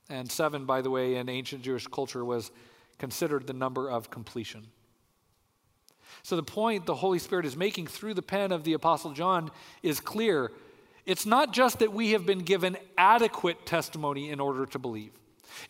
[0.09, 2.51] And seven, by the way, in ancient Jewish culture was
[2.97, 4.67] considered the number of completion.
[6.21, 9.49] So the point the Holy Spirit is making through the pen of the Apostle John
[9.81, 10.51] is clear.
[11.05, 15.11] It's not just that we have been given adequate testimony in order to believe.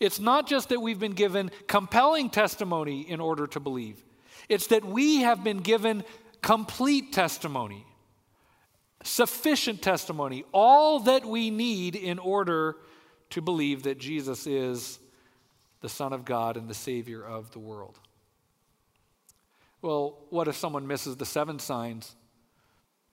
[0.00, 4.02] It's not just that we've been given compelling testimony in order to believe.
[4.48, 6.04] It's that we have been given
[6.42, 7.84] complete testimony,
[9.02, 12.76] sufficient testimony, all that we need in order
[13.30, 14.98] to believe that Jesus is
[15.80, 17.98] the Son of God and the Savior of the world.
[19.82, 22.14] Well, what if someone misses the seven signs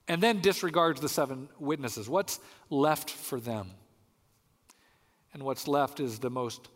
[0.08, 2.10] and then disregards the seven witnesses?
[2.10, 3.72] What's left for them?
[5.34, 6.70] And what's left is the most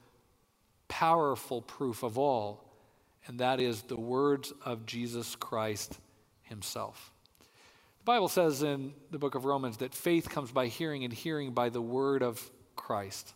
[0.87, 2.63] powerful proof of all,
[3.27, 5.99] and that is the words of Jesus Christ
[6.43, 7.13] himself.
[7.99, 11.51] The Bible says in the book of Romans that faith comes by hearing, and hearing
[11.51, 13.33] by the word of Christ.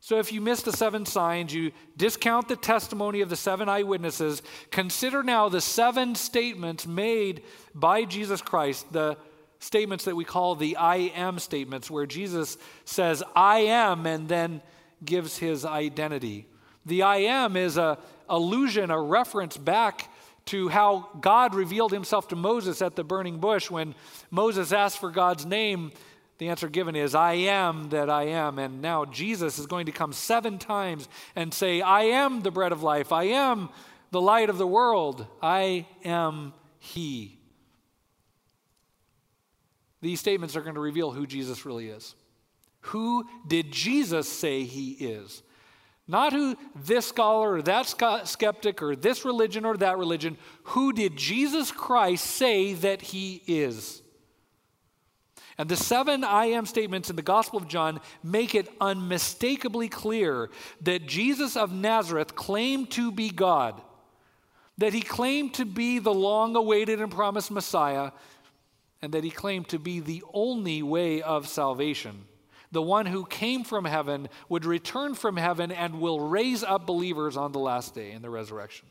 [0.00, 4.42] So if you miss the seven signs, you discount the testimony of the seven eyewitnesses,
[4.70, 7.42] consider now the seven statements made
[7.74, 9.16] by Jesus Christ, the
[9.58, 14.62] statements that we call the I am statements, where Jesus says, I am, and then
[15.04, 16.46] gives his identity.
[16.84, 20.10] The I am is a allusion, a reference back
[20.46, 23.94] to how God revealed himself to Moses at the burning bush when
[24.30, 25.92] Moses asked for God's name
[26.38, 28.58] the answer given is, I am that I am.
[28.58, 32.72] And now Jesus is going to come seven times and say, I am the bread
[32.72, 33.10] of life.
[33.10, 33.70] I am
[34.10, 35.26] the light of the world.
[35.42, 37.35] I am He.
[40.00, 42.14] These statements are going to reveal who Jesus really is.
[42.80, 45.42] Who did Jesus say He is?
[46.08, 47.86] Not who this scholar or that
[48.24, 50.38] skeptic or this religion or that religion.
[50.64, 54.02] Who did Jesus Christ say that He is?
[55.58, 60.50] And the seven I am statements in the Gospel of John make it unmistakably clear
[60.82, 63.80] that Jesus of Nazareth claimed to be God,
[64.76, 68.10] that he claimed to be the long awaited and promised Messiah,
[69.02, 72.24] and that he claimed to be the only way of salvation.
[72.72, 77.36] The one who came from heaven would return from heaven and will raise up believers
[77.36, 78.86] on the last day in the resurrection.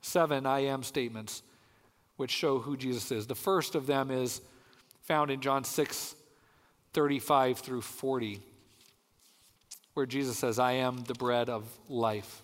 [0.00, 1.42] Seven I am statements
[2.16, 3.26] which show who Jesus is.
[3.26, 4.40] The first of them is
[5.02, 6.16] found in John 6
[6.92, 8.40] 35 through 40,
[9.94, 12.42] where Jesus says, I am the bread of life.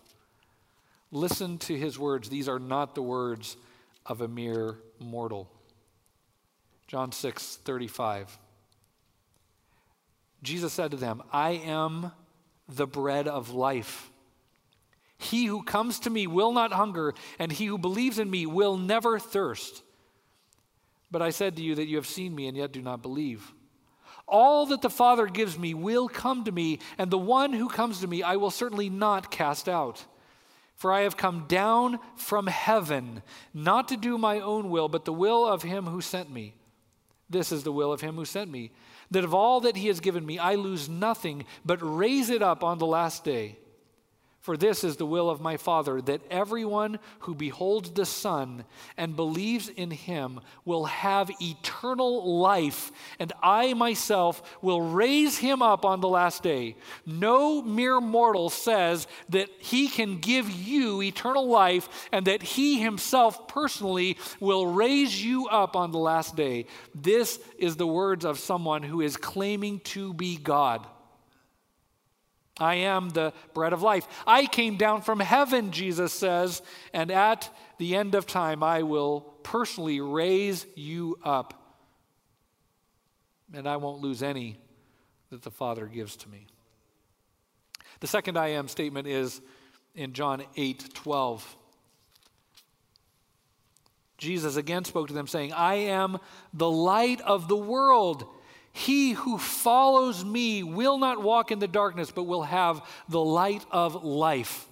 [1.10, 2.30] Listen to his words.
[2.30, 3.58] These are not the words
[4.06, 5.50] of a mere mortal.
[6.88, 8.38] John 6 35.
[10.42, 12.12] Jesus said to them, I am
[12.68, 14.10] the bread of life.
[15.18, 18.76] He who comes to me will not hunger, and he who believes in me will
[18.76, 19.82] never thirst.
[21.10, 23.52] But I said to you that you have seen me and yet do not believe.
[24.26, 28.00] All that the Father gives me will come to me, and the one who comes
[28.00, 30.04] to me I will certainly not cast out.
[30.76, 33.22] For I have come down from heaven,
[33.52, 36.54] not to do my own will, but the will of him who sent me.
[37.30, 38.70] This is the will of him who sent me,
[39.10, 42.64] that of all that he has given me I lose nothing, but raise it up
[42.64, 43.58] on the last day.
[44.48, 48.64] For this is the will of my Father, that everyone who beholds the Son
[48.96, 55.84] and believes in him will have eternal life, and I myself will raise him up
[55.84, 56.76] on the last day.
[57.04, 63.48] No mere mortal says that he can give you eternal life and that he himself
[63.48, 66.64] personally will raise you up on the last day.
[66.94, 70.86] This is the words of someone who is claiming to be God.
[72.58, 74.06] I am the bread of life.
[74.26, 79.20] I came down from heaven, Jesus says, and at the end of time, I will
[79.42, 81.54] personally raise you up.
[83.54, 84.58] And I won't lose any
[85.30, 86.46] that the Father gives to me.
[88.00, 89.40] The second I am statement is
[89.94, 91.56] in John 8 12.
[94.18, 96.18] Jesus again spoke to them, saying, I am
[96.52, 98.26] the light of the world.
[98.78, 103.66] He who follows me will not walk in the darkness, but will have the light
[103.72, 104.68] of life.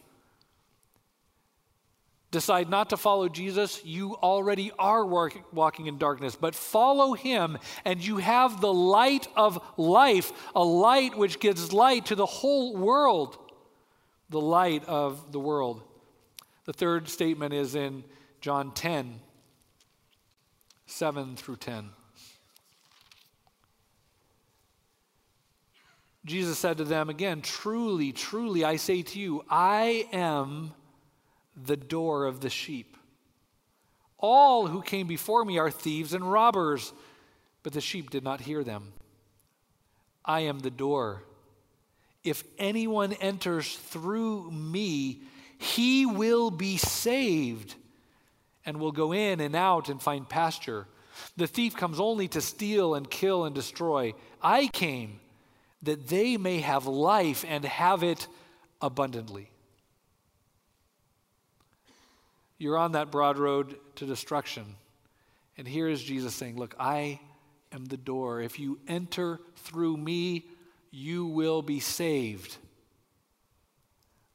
[2.30, 8.04] Decide not to follow Jesus, you already are walking in darkness, but follow him, and
[8.04, 13.36] you have the light of life, a light which gives light to the whole world,
[14.30, 15.82] the light of the world.
[16.64, 18.04] The third statement is in
[18.40, 19.18] John 10
[20.86, 21.90] 7 through 10.
[26.26, 30.74] Jesus said to them again, Truly, truly, I say to you, I am
[31.56, 32.96] the door of the sheep.
[34.18, 36.92] All who came before me are thieves and robbers,
[37.62, 38.92] but the sheep did not hear them.
[40.24, 41.22] I am the door.
[42.24, 45.22] If anyone enters through me,
[45.58, 47.76] he will be saved
[48.64, 50.88] and will go in and out and find pasture.
[51.36, 54.14] The thief comes only to steal and kill and destroy.
[54.42, 55.20] I came
[55.86, 58.28] that they may have life and have it
[58.80, 59.50] abundantly.
[62.58, 64.76] You're on that broad road to destruction.
[65.58, 67.20] And here is Jesus saying, Look, I
[67.72, 68.40] am the door.
[68.40, 70.46] If you enter through me,
[70.90, 72.56] you will be saved.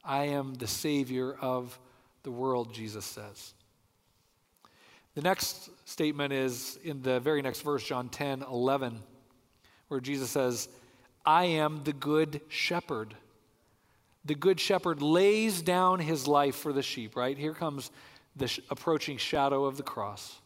[0.04, 1.78] I am the Savior of
[2.24, 3.54] the world, Jesus says.
[5.16, 9.00] The next statement is in the very next verse, John 10 11,
[9.90, 10.70] where Jesus says,
[11.26, 13.16] I am the good shepherd.
[14.26, 17.38] The good shepherd lays down his life for the sheep, right?
[17.38, 17.92] Here comes
[18.36, 20.38] the sh- approaching shadow of the cross.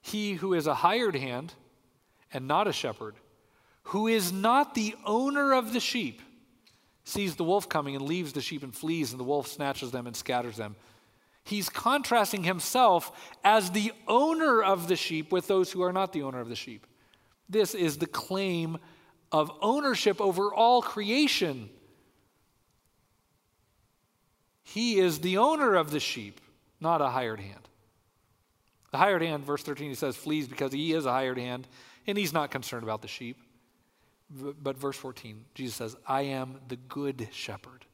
[0.00, 1.54] He who is a hired hand
[2.32, 3.14] and not a shepherd,
[3.84, 6.22] who is not the owner of the sheep,
[7.04, 10.06] sees the wolf coming and leaves the sheep and flees, and the wolf snatches them
[10.06, 10.76] and scatters them.
[11.44, 16.22] He's contrasting himself as the owner of the sheep with those who are not the
[16.22, 16.86] owner of the sheep.
[17.52, 18.78] This is the claim
[19.30, 21.68] of ownership over all creation.
[24.62, 26.40] He is the owner of the sheep,
[26.80, 27.68] not a hired hand.
[28.90, 31.68] The hired hand, verse 13, he says, flees because he is a hired hand
[32.06, 33.36] and he's not concerned about the sheep.
[34.30, 37.84] But verse 14, Jesus says, I am the good shepherd.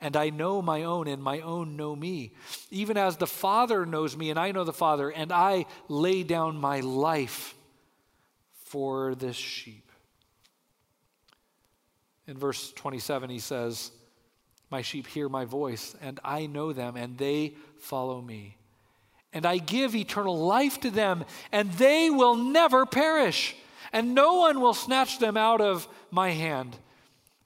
[0.00, 2.32] And I know my own, and my own know me.
[2.70, 6.56] Even as the Father knows me, and I know the Father, and I lay down
[6.56, 7.54] my life
[8.74, 9.92] for this sheep.
[12.26, 13.92] In verse 27, he says,
[14.68, 18.56] My sheep hear my voice, and I know them, and they follow me.
[19.32, 23.54] And I give eternal life to them, and they will never perish
[23.94, 26.76] and no one will snatch them out of my hand.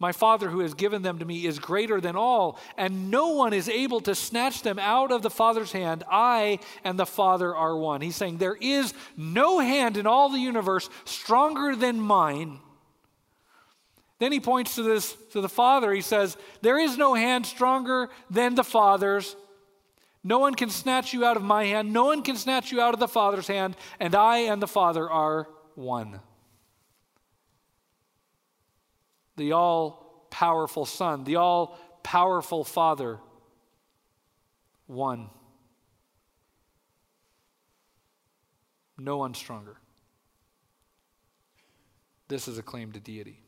[0.01, 3.53] My Father who has given them to me is greater than all, and no one
[3.53, 6.05] is able to snatch them out of the Father's hand.
[6.09, 8.01] I and the Father are one.
[8.01, 12.61] He's saying, There is no hand in all the universe stronger than mine.
[14.21, 15.93] Then he points to this to the Father.
[15.93, 19.35] He says, There is no hand stronger than the Father's.
[20.23, 21.93] No one can snatch you out of my hand.
[21.93, 23.77] No one can snatch you out of the Father's hand.
[23.99, 26.21] And I and the Father are one
[29.39, 33.18] the all powerful Son, the all powerful Father,
[34.86, 35.30] one.
[38.99, 39.76] No one stronger.
[42.28, 43.41] This is a claim to deity.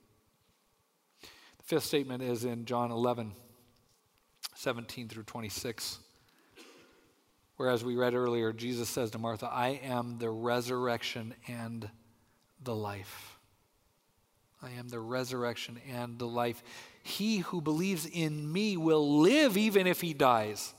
[1.59, 3.33] The fifth statement is in John 11,
[4.55, 5.99] 17 through 26.
[7.57, 11.91] Whereas we read earlier, Jesus says to Martha, I am the resurrection and
[12.63, 13.30] the life.
[14.63, 16.63] I am the resurrection and the life.
[17.03, 20.75] He who believes in me will live even if he dies.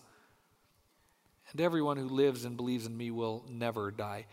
[1.52, 4.28] And everyone who lives and believes in me will never die.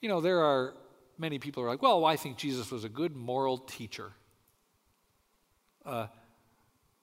[0.00, 0.74] You know, there are
[1.18, 4.12] many people who are like, well, I think Jesus was a good moral teacher,
[5.84, 6.08] a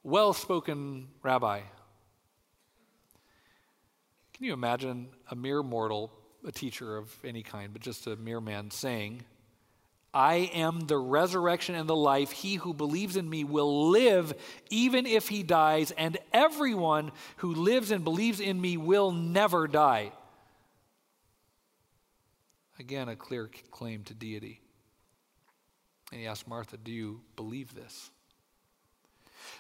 [0.04, 1.62] well spoken rabbi.
[4.34, 6.12] Can you imagine a mere mortal,
[6.48, 9.24] a teacher of any kind, but just a mere man, saying,
[10.14, 12.32] I am the resurrection and the life.
[12.32, 14.34] He who believes in me will live
[14.70, 20.12] even if he dies, and everyone who lives and believes in me will never die.
[22.78, 24.60] Again, a clear claim to deity.
[26.12, 28.12] And he asked Martha, Do you believe this?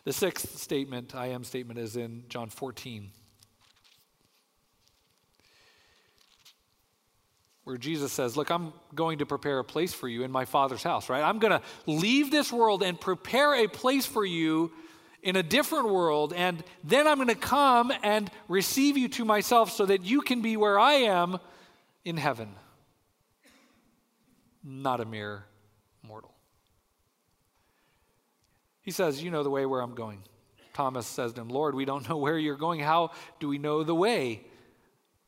[0.03, 3.11] The sixth statement, I am statement, is in John 14.
[7.63, 10.83] Where Jesus says, Look, I'm going to prepare a place for you in my Father's
[10.83, 11.23] house, right?
[11.23, 14.71] I'm going to leave this world and prepare a place for you
[15.23, 19.71] in a different world, and then I'm going to come and receive you to myself
[19.71, 21.37] so that you can be where I am
[22.03, 22.55] in heaven.
[24.63, 25.45] Not a mere
[26.01, 26.33] mortal.
[28.81, 30.23] He says, You know the way where I'm going.
[30.73, 32.79] Thomas says to him, Lord, we don't know where you're going.
[32.79, 34.41] How do we know the way?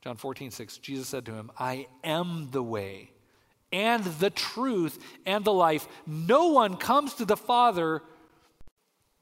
[0.04, 3.12] John 14, 6, Jesus said to him, I am the way
[3.72, 5.88] and the truth and the life.
[6.06, 8.02] No one comes to the Father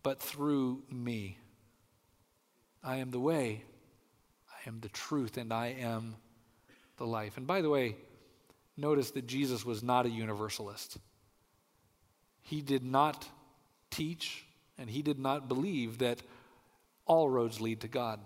[0.02, 1.38] but through me.
[2.84, 3.64] I am the way,
[4.50, 6.16] I am the truth, and I am
[6.98, 7.38] the life.
[7.38, 7.96] And by the way,
[8.76, 10.98] notice that Jesus was not a universalist.
[12.42, 13.28] He did not
[13.92, 14.46] teach
[14.80, 16.24] and he did not believe that
[17.06, 18.20] all roads lead to God.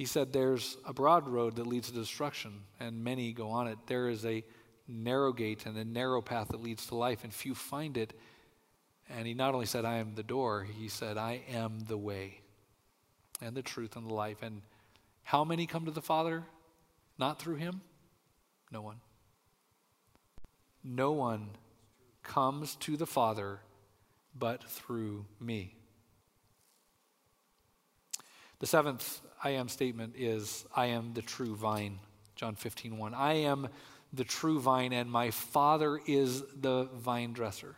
[0.00, 3.76] He said, There's a broad road that leads to destruction, and many go on it.
[3.86, 4.42] There is a
[4.88, 8.18] narrow gate and a narrow path that leads to life, and few find it.
[9.10, 12.40] And he not only said, I am the door, he said, I am the way
[13.42, 14.38] and the truth and the life.
[14.40, 14.62] And
[15.22, 16.44] How many come to the Father?
[17.18, 17.82] Not through him?
[18.72, 19.02] No one.
[20.82, 21.50] No one
[22.22, 23.60] comes to the Father
[24.34, 25.76] but through me.
[28.60, 31.98] The seventh I am statement is I am the true vine.
[32.36, 33.14] John 15, 1.
[33.14, 33.68] I am
[34.12, 37.76] the true vine, and my Father is the vine dresser.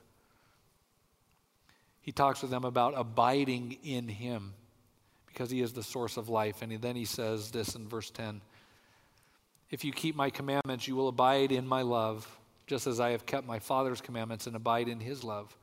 [2.01, 4.55] He talks with them about abiding in him
[5.29, 6.63] because he is the source of life.
[6.63, 8.41] And then he says this in verse 10
[9.71, 12.27] If you keep my commandments, you will abide in my love,
[12.67, 15.57] just as I have kept my Father's commandments and abide in his love.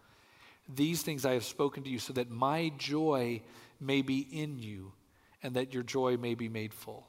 [0.74, 3.41] These things I have spoken to you so that my joy
[3.82, 4.93] may be in you
[5.41, 7.07] and that your joy may be made full.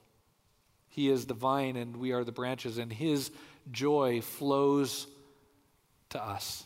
[0.89, 3.31] He is the vine and we are the branches, and his
[3.71, 5.07] joy flows
[6.11, 6.65] to us.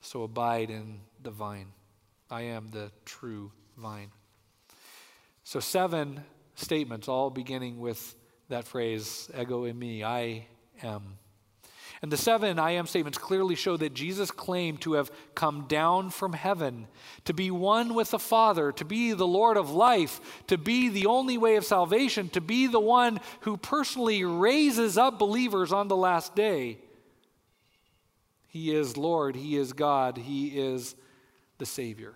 [0.00, 1.68] So abide in the vine.
[2.30, 4.10] I am the true vine.
[5.44, 8.14] So, seven statements, all beginning with
[8.48, 10.46] that phrase, ego eimi, I
[10.82, 11.18] am.
[12.02, 16.10] And the seven I am statements clearly show that Jesus claimed to have come down
[16.10, 16.88] from heaven,
[17.24, 21.06] to be one with the Father, to be the Lord of life, to be the
[21.06, 25.96] only way of salvation, to be the one who personally raises up believers on the
[25.96, 26.78] last day.
[28.48, 30.96] He is Lord, He is God, He is
[31.58, 32.14] the Savior.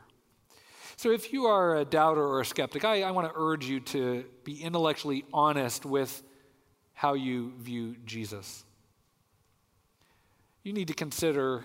[0.97, 3.79] So, if you are a doubter or a skeptic, I, I want to urge you
[3.81, 6.25] to be intellectually honest with
[6.93, 8.66] how you view Jesus
[10.67, 11.65] you need to consider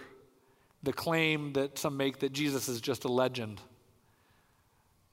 [0.84, 3.60] the claim that some make that Jesus is just a legend.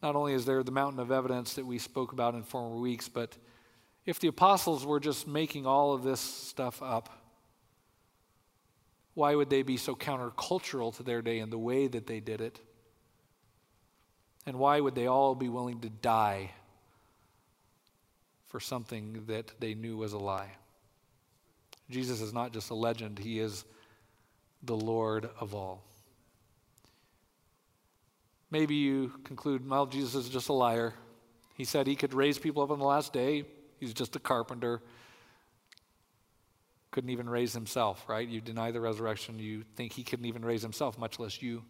[0.03, 3.09] Not only is there the mountain of evidence that we spoke about in former weeks,
[3.09, 3.39] but
[4.05, 7.09] if the apostles were just making all of this stuff up,
[9.15, 12.43] why would they be so countercultural to their day in the way that they did
[12.43, 12.61] it?
[14.45, 16.51] And why would they all be willing to die
[18.49, 20.51] for something that they knew was a lie?
[21.89, 23.65] Jesus is not just a legend, he is
[24.63, 25.85] the Lord of all.
[28.51, 30.95] Maybe you conclude, well, Jesus is just a liar.
[31.55, 33.45] He said he could raise people up on the last day.
[33.79, 34.81] He's just a carpenter.
[36.91, 38.27] Couldn't even raise himself, right?
[38.27, 39.39] You deny the resurrection.
[39.39, 41.63] You think he couldn't even raise himself, much less you.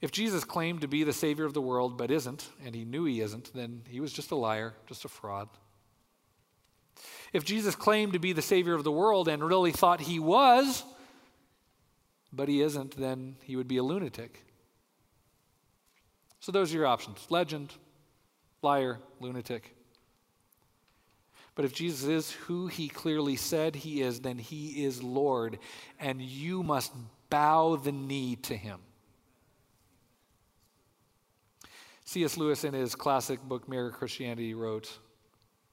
[0.00, 3.04] If Jesus claimed to be the Savior of the world but isn't, and he knew
[3.04, 5.48] he isn't, then he was just a liar, just a fraud.
[7.32, 10.84] If Jesus claimed to be the Savior of the world and really thought he was,
[12.32, 14.44] but he isn't, then he would be a lunatic.
[16.40, 17.74] So those are your options legend,
[18.62, 19.74] liar, lunatic.
[21.54, 25.58] But if Jesus is who he clearly said he is, then he is Lord,
[25.98, 26.92] and you must
[27.30, 28.78] bow the knee to him.
[32.04, 32.36] C.S.
[32.36, 34.98] Lewis, in his classic book, Mere Christianity, wrote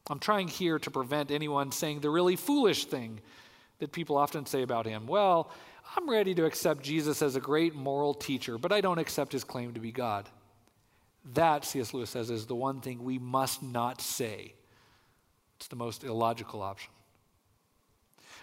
[0.10, 3.22] I'm trying here to prevent anyone saying the really foolish thing
[3.80, 5.07] that people often say about him.
[5.07, 5.51] Well,
[5.95, 9.43] I'm ready to accept Jesus as a great moral teacher, but I don't accept his
[9.43, 10.30] claim to be God.
[11.34, 11.93] That, C.S.
[11.93, 14.53] Lewis says, is the one thing we must not say.
[15.57, 16.91] It's the most illogical option.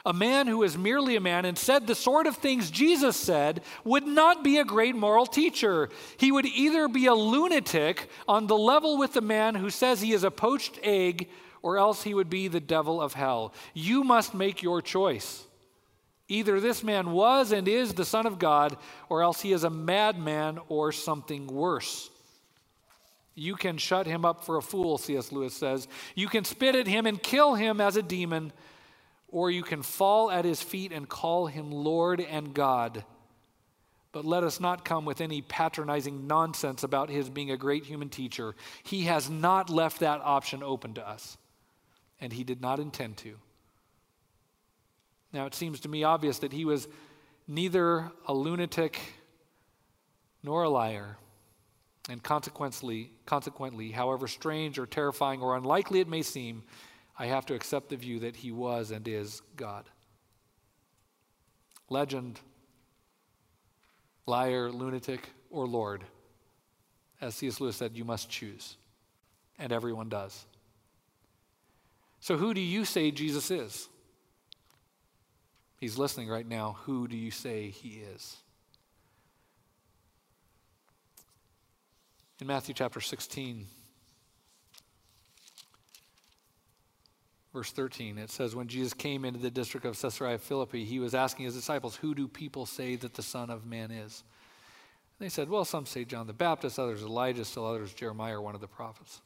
[0.04, 3.62] A man who is merely a man and said the sort of things Jesus said
[3.84, 5.90] would not be a great moral teacher.
[6.16, 10.12] He would either be a lunatic on the level with the man who says he
[10.12, 11.28] is a poached egg,
[11.62, 13.54] or else he would be the devil of hell.
[13.72, 15.44] You must make your choice.
[16.28, 18.76] Either this man was and is the Son of God,
[19.08, 22.10] or else he is a madman or something worse.
[23.34, 25.32] You can shut him up for a fool, C.S.
[25.32, 25.88] Lewis says.
[26.14, 28.52] You can spit at him and kill him as a demon,
[29.28, 33.04] or you can fall at his feet and call him Lord and God.
[34.12, 38.10] But let us not come with any patronizing nonsense about his being a great human
[38.10, 38.54] teacher.
[38.82, 41.38] He has not left that option open to us,
[42.22, 43.34] and he did not intend to.
[45.32, 46.86] Now, it seems to me obvious that he was
[47.48, 48.98] neither a lunatic
[50.42, 51.18] nor a liar.
[52.08, 56.62] And consequently, consequently, however strange or terrifying or unlikely it may seem,
[57.18, 59.84] I have to accept the view that he was and is God.
[61.90, 62.38] Legend,
[64.26, 66.04] liar, lunatic, or Lord.
[67.20, 67.60] As C.S.
[67.60, 68.76] Lewis said, you must choose.
[69.58, 70.46] And everyone does.
[72.22, 73.88] So, who do you say Jesus is?
[75.80, 76.76] He's listening right now.
[76.84, 78.36] Who do you say he is?
[82.40, 83.66] In Matthew chapter 16,
[87.52, 91.16] verse 13, it says, When Jesus came into the district of Caesarea Philippi, he was
[91.16, 94.22] asking his disciples, Who do people say that the Son of Man is?
[95.18, 98.54] And they said, Well, some say John the Baptist, others Elijah, still others Jeremiah one
[98.54, 99.20] of the prophets.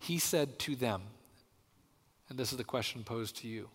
[0.00, 1.00] he said to them,
[2.28, 3.68] and this is the question posed to you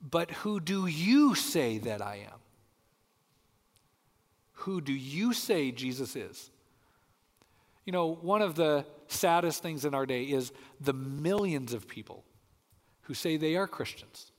[0.00, 2.38] But who do you say that I am?
[4.58, 6.50] Who do you say Jesus is?
[7.84, 12.24] You know, one of the saddest things in our day is the millions of people
[13.02, 14.32] who say they are Christians.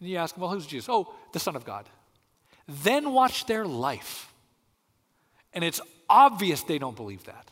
[0.00, 0.88] And you ask them, well, who's Jesus?
[0.88, 1.88] Oh, the Son of God.
[2.66, 4.32] Then watch their life.
[5.52, 7.50] And it's obvious they don't believe that.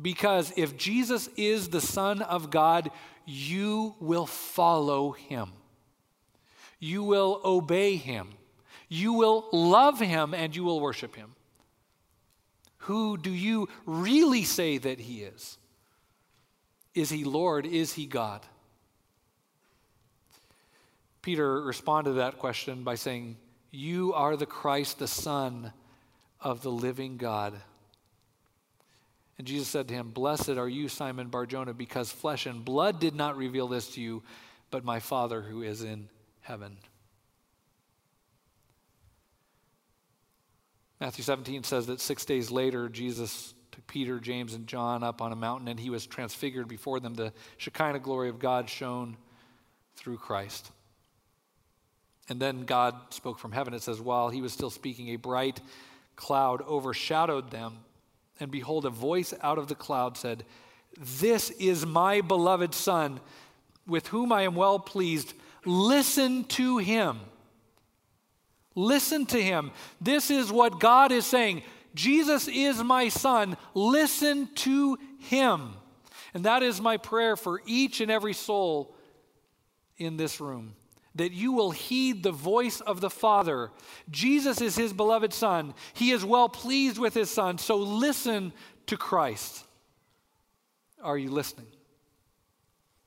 [0.00, 2.90] Because if Jesus is the Son of God,
[3.24, 5.52] you will follow him.
[6.78, 8.28] You will obey him.
[8.88, 11.34] You will love him and you will worship him.
[12.78, 15.58] Who do you really say that he is?
[16.94, 17.66] Is he Lord?
[17.66, 18.42] Is he God?
[21.22, 23.36] Peter responded to that question by saying,
[23.72, 25.72] You are the Christ, the Son
[26.40, 27.54] of the living God.
[29.38, 33.14] And Jesus said to him, Blessed are you, Simon Barjona, because flesh and blood did
[33.14, 34.22] not reveal this to you,
[34.70, 36.08] but my Father who is in
[36.40, 36.78] heaven.
[41.00, 45.32] Matthew 17 says that six days later, Jesus took Peter, James, and John up on
[45.32, 47.14] a mountain, and he was transfigured before them.
[47.14, 49.18] The Shekinah glory of God shone
[49.96, 50.70] through Christ.
[52.28, 53.74] And then God spoke from heaven.
[53.74, 55.60] It says, While he was still speaking, a bright
[56.16, 57.78] cloud overshadowed them.
[58.38, 60.44] And behold, a voice out of the cloud said,
[60.98, 63.20] This is my beloved Son,
[63.86, 65.34] with whom I am well pleased.
[65.64, 67.20] Listen to him.
[68.74, 69.70] Listen to him.
[70.00, 71.62] This is what God is saying.
[71.94, 73.56] Jesus is my Son.
[73.74, 75.72] Listen to him.
[76.34, 78.94] And that is my prayer for each and every soul
[79.96, 80.74] in this room
[81.16, 83.70] that you will heed the voice of the Father.
[84.10, 85.74] Jesus is his beloved Son.
[85.94, 87.58] He is well pleased with his Son.
[87.58, 88.52] So listen
[88.86, 89.64] to Christ.
[91.02, 91.66] Are you listening?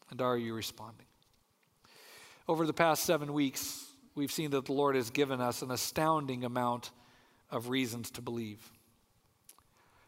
[0.09, 1.05] And are you responding?
[2.47, 3.85] Over the past seven weeks,
[4.15, 6.91] we've seen that the Lord has given us an astounding amount
[7.51, 8.59] of reasons to believe.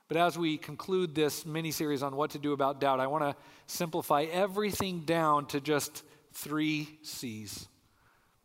[0.08, 3.24] But as we conclude this mini series on what to do about doubt, I want
[3.24, 3.36] to
[3.68, 7.68] simplify everything down to just three C's.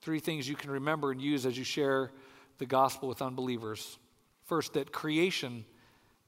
[0.06, 2.12] Three things you can remember and use as you share
[2.58, 3.98] the gospel with unbelievers.
[4.44, 5.64] First, that creation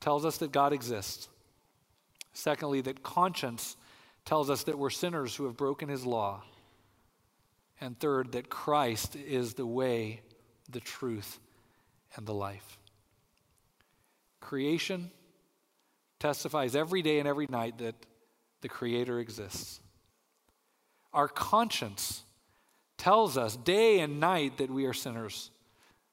[0.01, 1.29] tells us that God exists.
[2.33, 3.77] Secondly, that conscience
[4.25, 6.43] tells us that we're sinners who have broken his law.
[7.81, 10.23] And third, that Christ is the way,
[10.69, 11.39] the truth,
[12.17, 12.81] and the life.
[14.41, 15.13] Creation
[16.19, 17.95] testifies every day and every night that
[18.61, 19.79] the Creator exists.
[21.13, 22.25] Our conscience
[22.99, 25.51] tells us day and night that we are sinners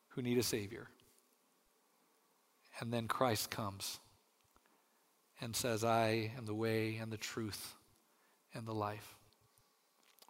[0.10, 0.88] who need a Savior.
[2.80, 4.00] And then Christ comes
[5.42, 7.74] and says, I am the way and the truth
[8.54, 9.16] and the life.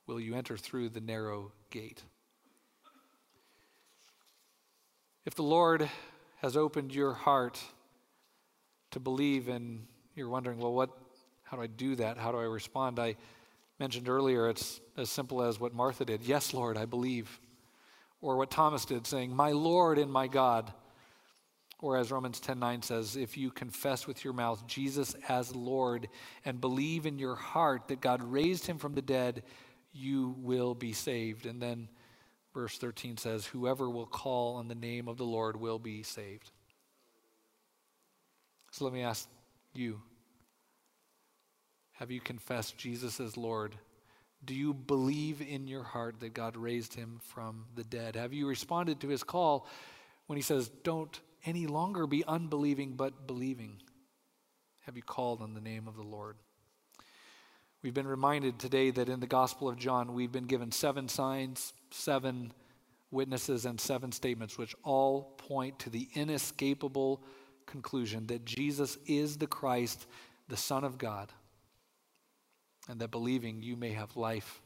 [0.07, 2.01] Will you enter through the narrow gate?
[5.25, 5.89] If the Lord
[6.37, 7.59] has opened your heart
[8.91, 10.91] to believe and you're wondering, well, what,
[11.43, 12.17] how do I do that?
[12.17, 12.99] How do I respond?
[12.99, 13.15] I
[13.79, 17.39] mentioned earlier, it's as simple as what Martha did Yes, Lord, I believe.
[18.21, 20.73] Or what Thomas did, saying, My Lord and my God.
[21.81, 26.07] Or as Romans 10:9 says, if you confess with your mouth Jesus as Lord
[26.45, 29.43] and believe in your heart that God raised him from the dead,
[29.91, 31.45] you will be saved.
[31.45, 31.89] And then
[32.53, 36.49] verse 13 says, whoever will call on the name of the Lord will be saved.
[38.71, 39.27] So let me ask
[39.73, 40.01] you,
[41.95, 43.75] have you confessed Jesus as Lord?
[44.43, 48.15] Do you believe in your heart that God raised him from the dead?
[48.15, 49.65] Have you responded to his call
[50.27, 53.77] when he says, Don't any longer be unbelieving, but believing?
[54.81, 56.35] Have you called on the name of the Lord?
[57.81, 61.71] We've been reminded today that in the Gospel of John, we've been given seven signs,
[61.91, 62.51] seven
[63.09, 67.23] witnesses, and seven statements, which all point to the inescapable
[67.65, 70.07] conclusion that Jesus is the Christ,
[70.49, 71.31] the Son of God
[72.89, 74.61] and that believing you may have life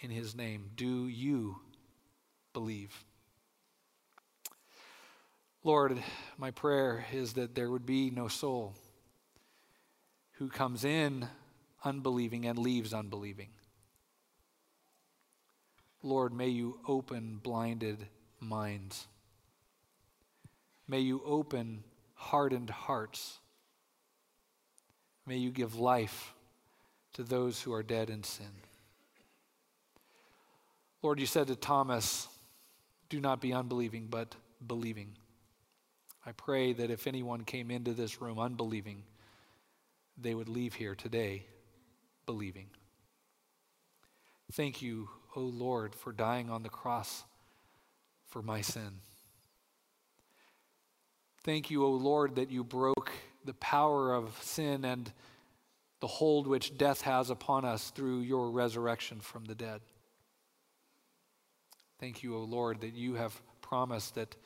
[0.00, 0.70] in his name.
[0.76, 1.56] Do you
[2.52, 3.04] believe?
[5.64, 6.02] Lord,
[6.38, 8.74] my prayer is that there would be no soul
[10.32, 11.26] who comes in
[11.84, 13.48] unbelieving and leaves unbelieving.
[16.02, 18.06] Lord, may you open blinded
[18.38, 19.08] minds.
[20.86, 21.82] May you open
[22.14, 23.38] hardened hearts.
[25.26, 26.32] May you give life
[27.16, 28.46] to those who are dead in sin.
[31.00, 32.28] Lord, you said to Thomas,
[33.08, 34.34] Do not be unbelieving, but
[34.66, 35.12] believing.
[36.26, 39.02] I pray that if anyone came into this room unbelieving,
[40.18, 41.46] they would leave here today
[42.26, 42.66] believing.
[44.52, 47.24] Thank you, O Lord, for dying on the cross
[48.26, 49.00] for my sin.
[51.44, 53.10] Thank you, O Lord, that you broke
[53.46, 55.10] the power of sin and
[56.06, 59.80] the hold which death has upon us through your resurrection from the dead.
[61.98, 64.36] Thank you, O Lord, that you have promised that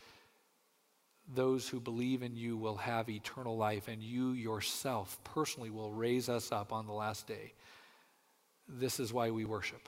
[1.34, 6.30] those who believe in you will have eternal life, and you yourself personally will raise
[6.30, 7.52] us up on the last day.
[8.66, 9.86] This is why we worship.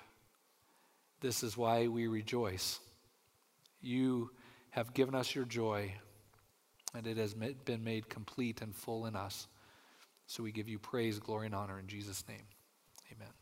[1.23, 2.81] This is why we rejoice.
[3.81, 4.31] You
[4.73, 5.95] have given us your joy,
[6.95, 9.47] and it has been made complete and full in us.
[10.33, 12.47] So we give you praise, glory, and honor in Jesus' name.
[13.13, 13.42] Amen.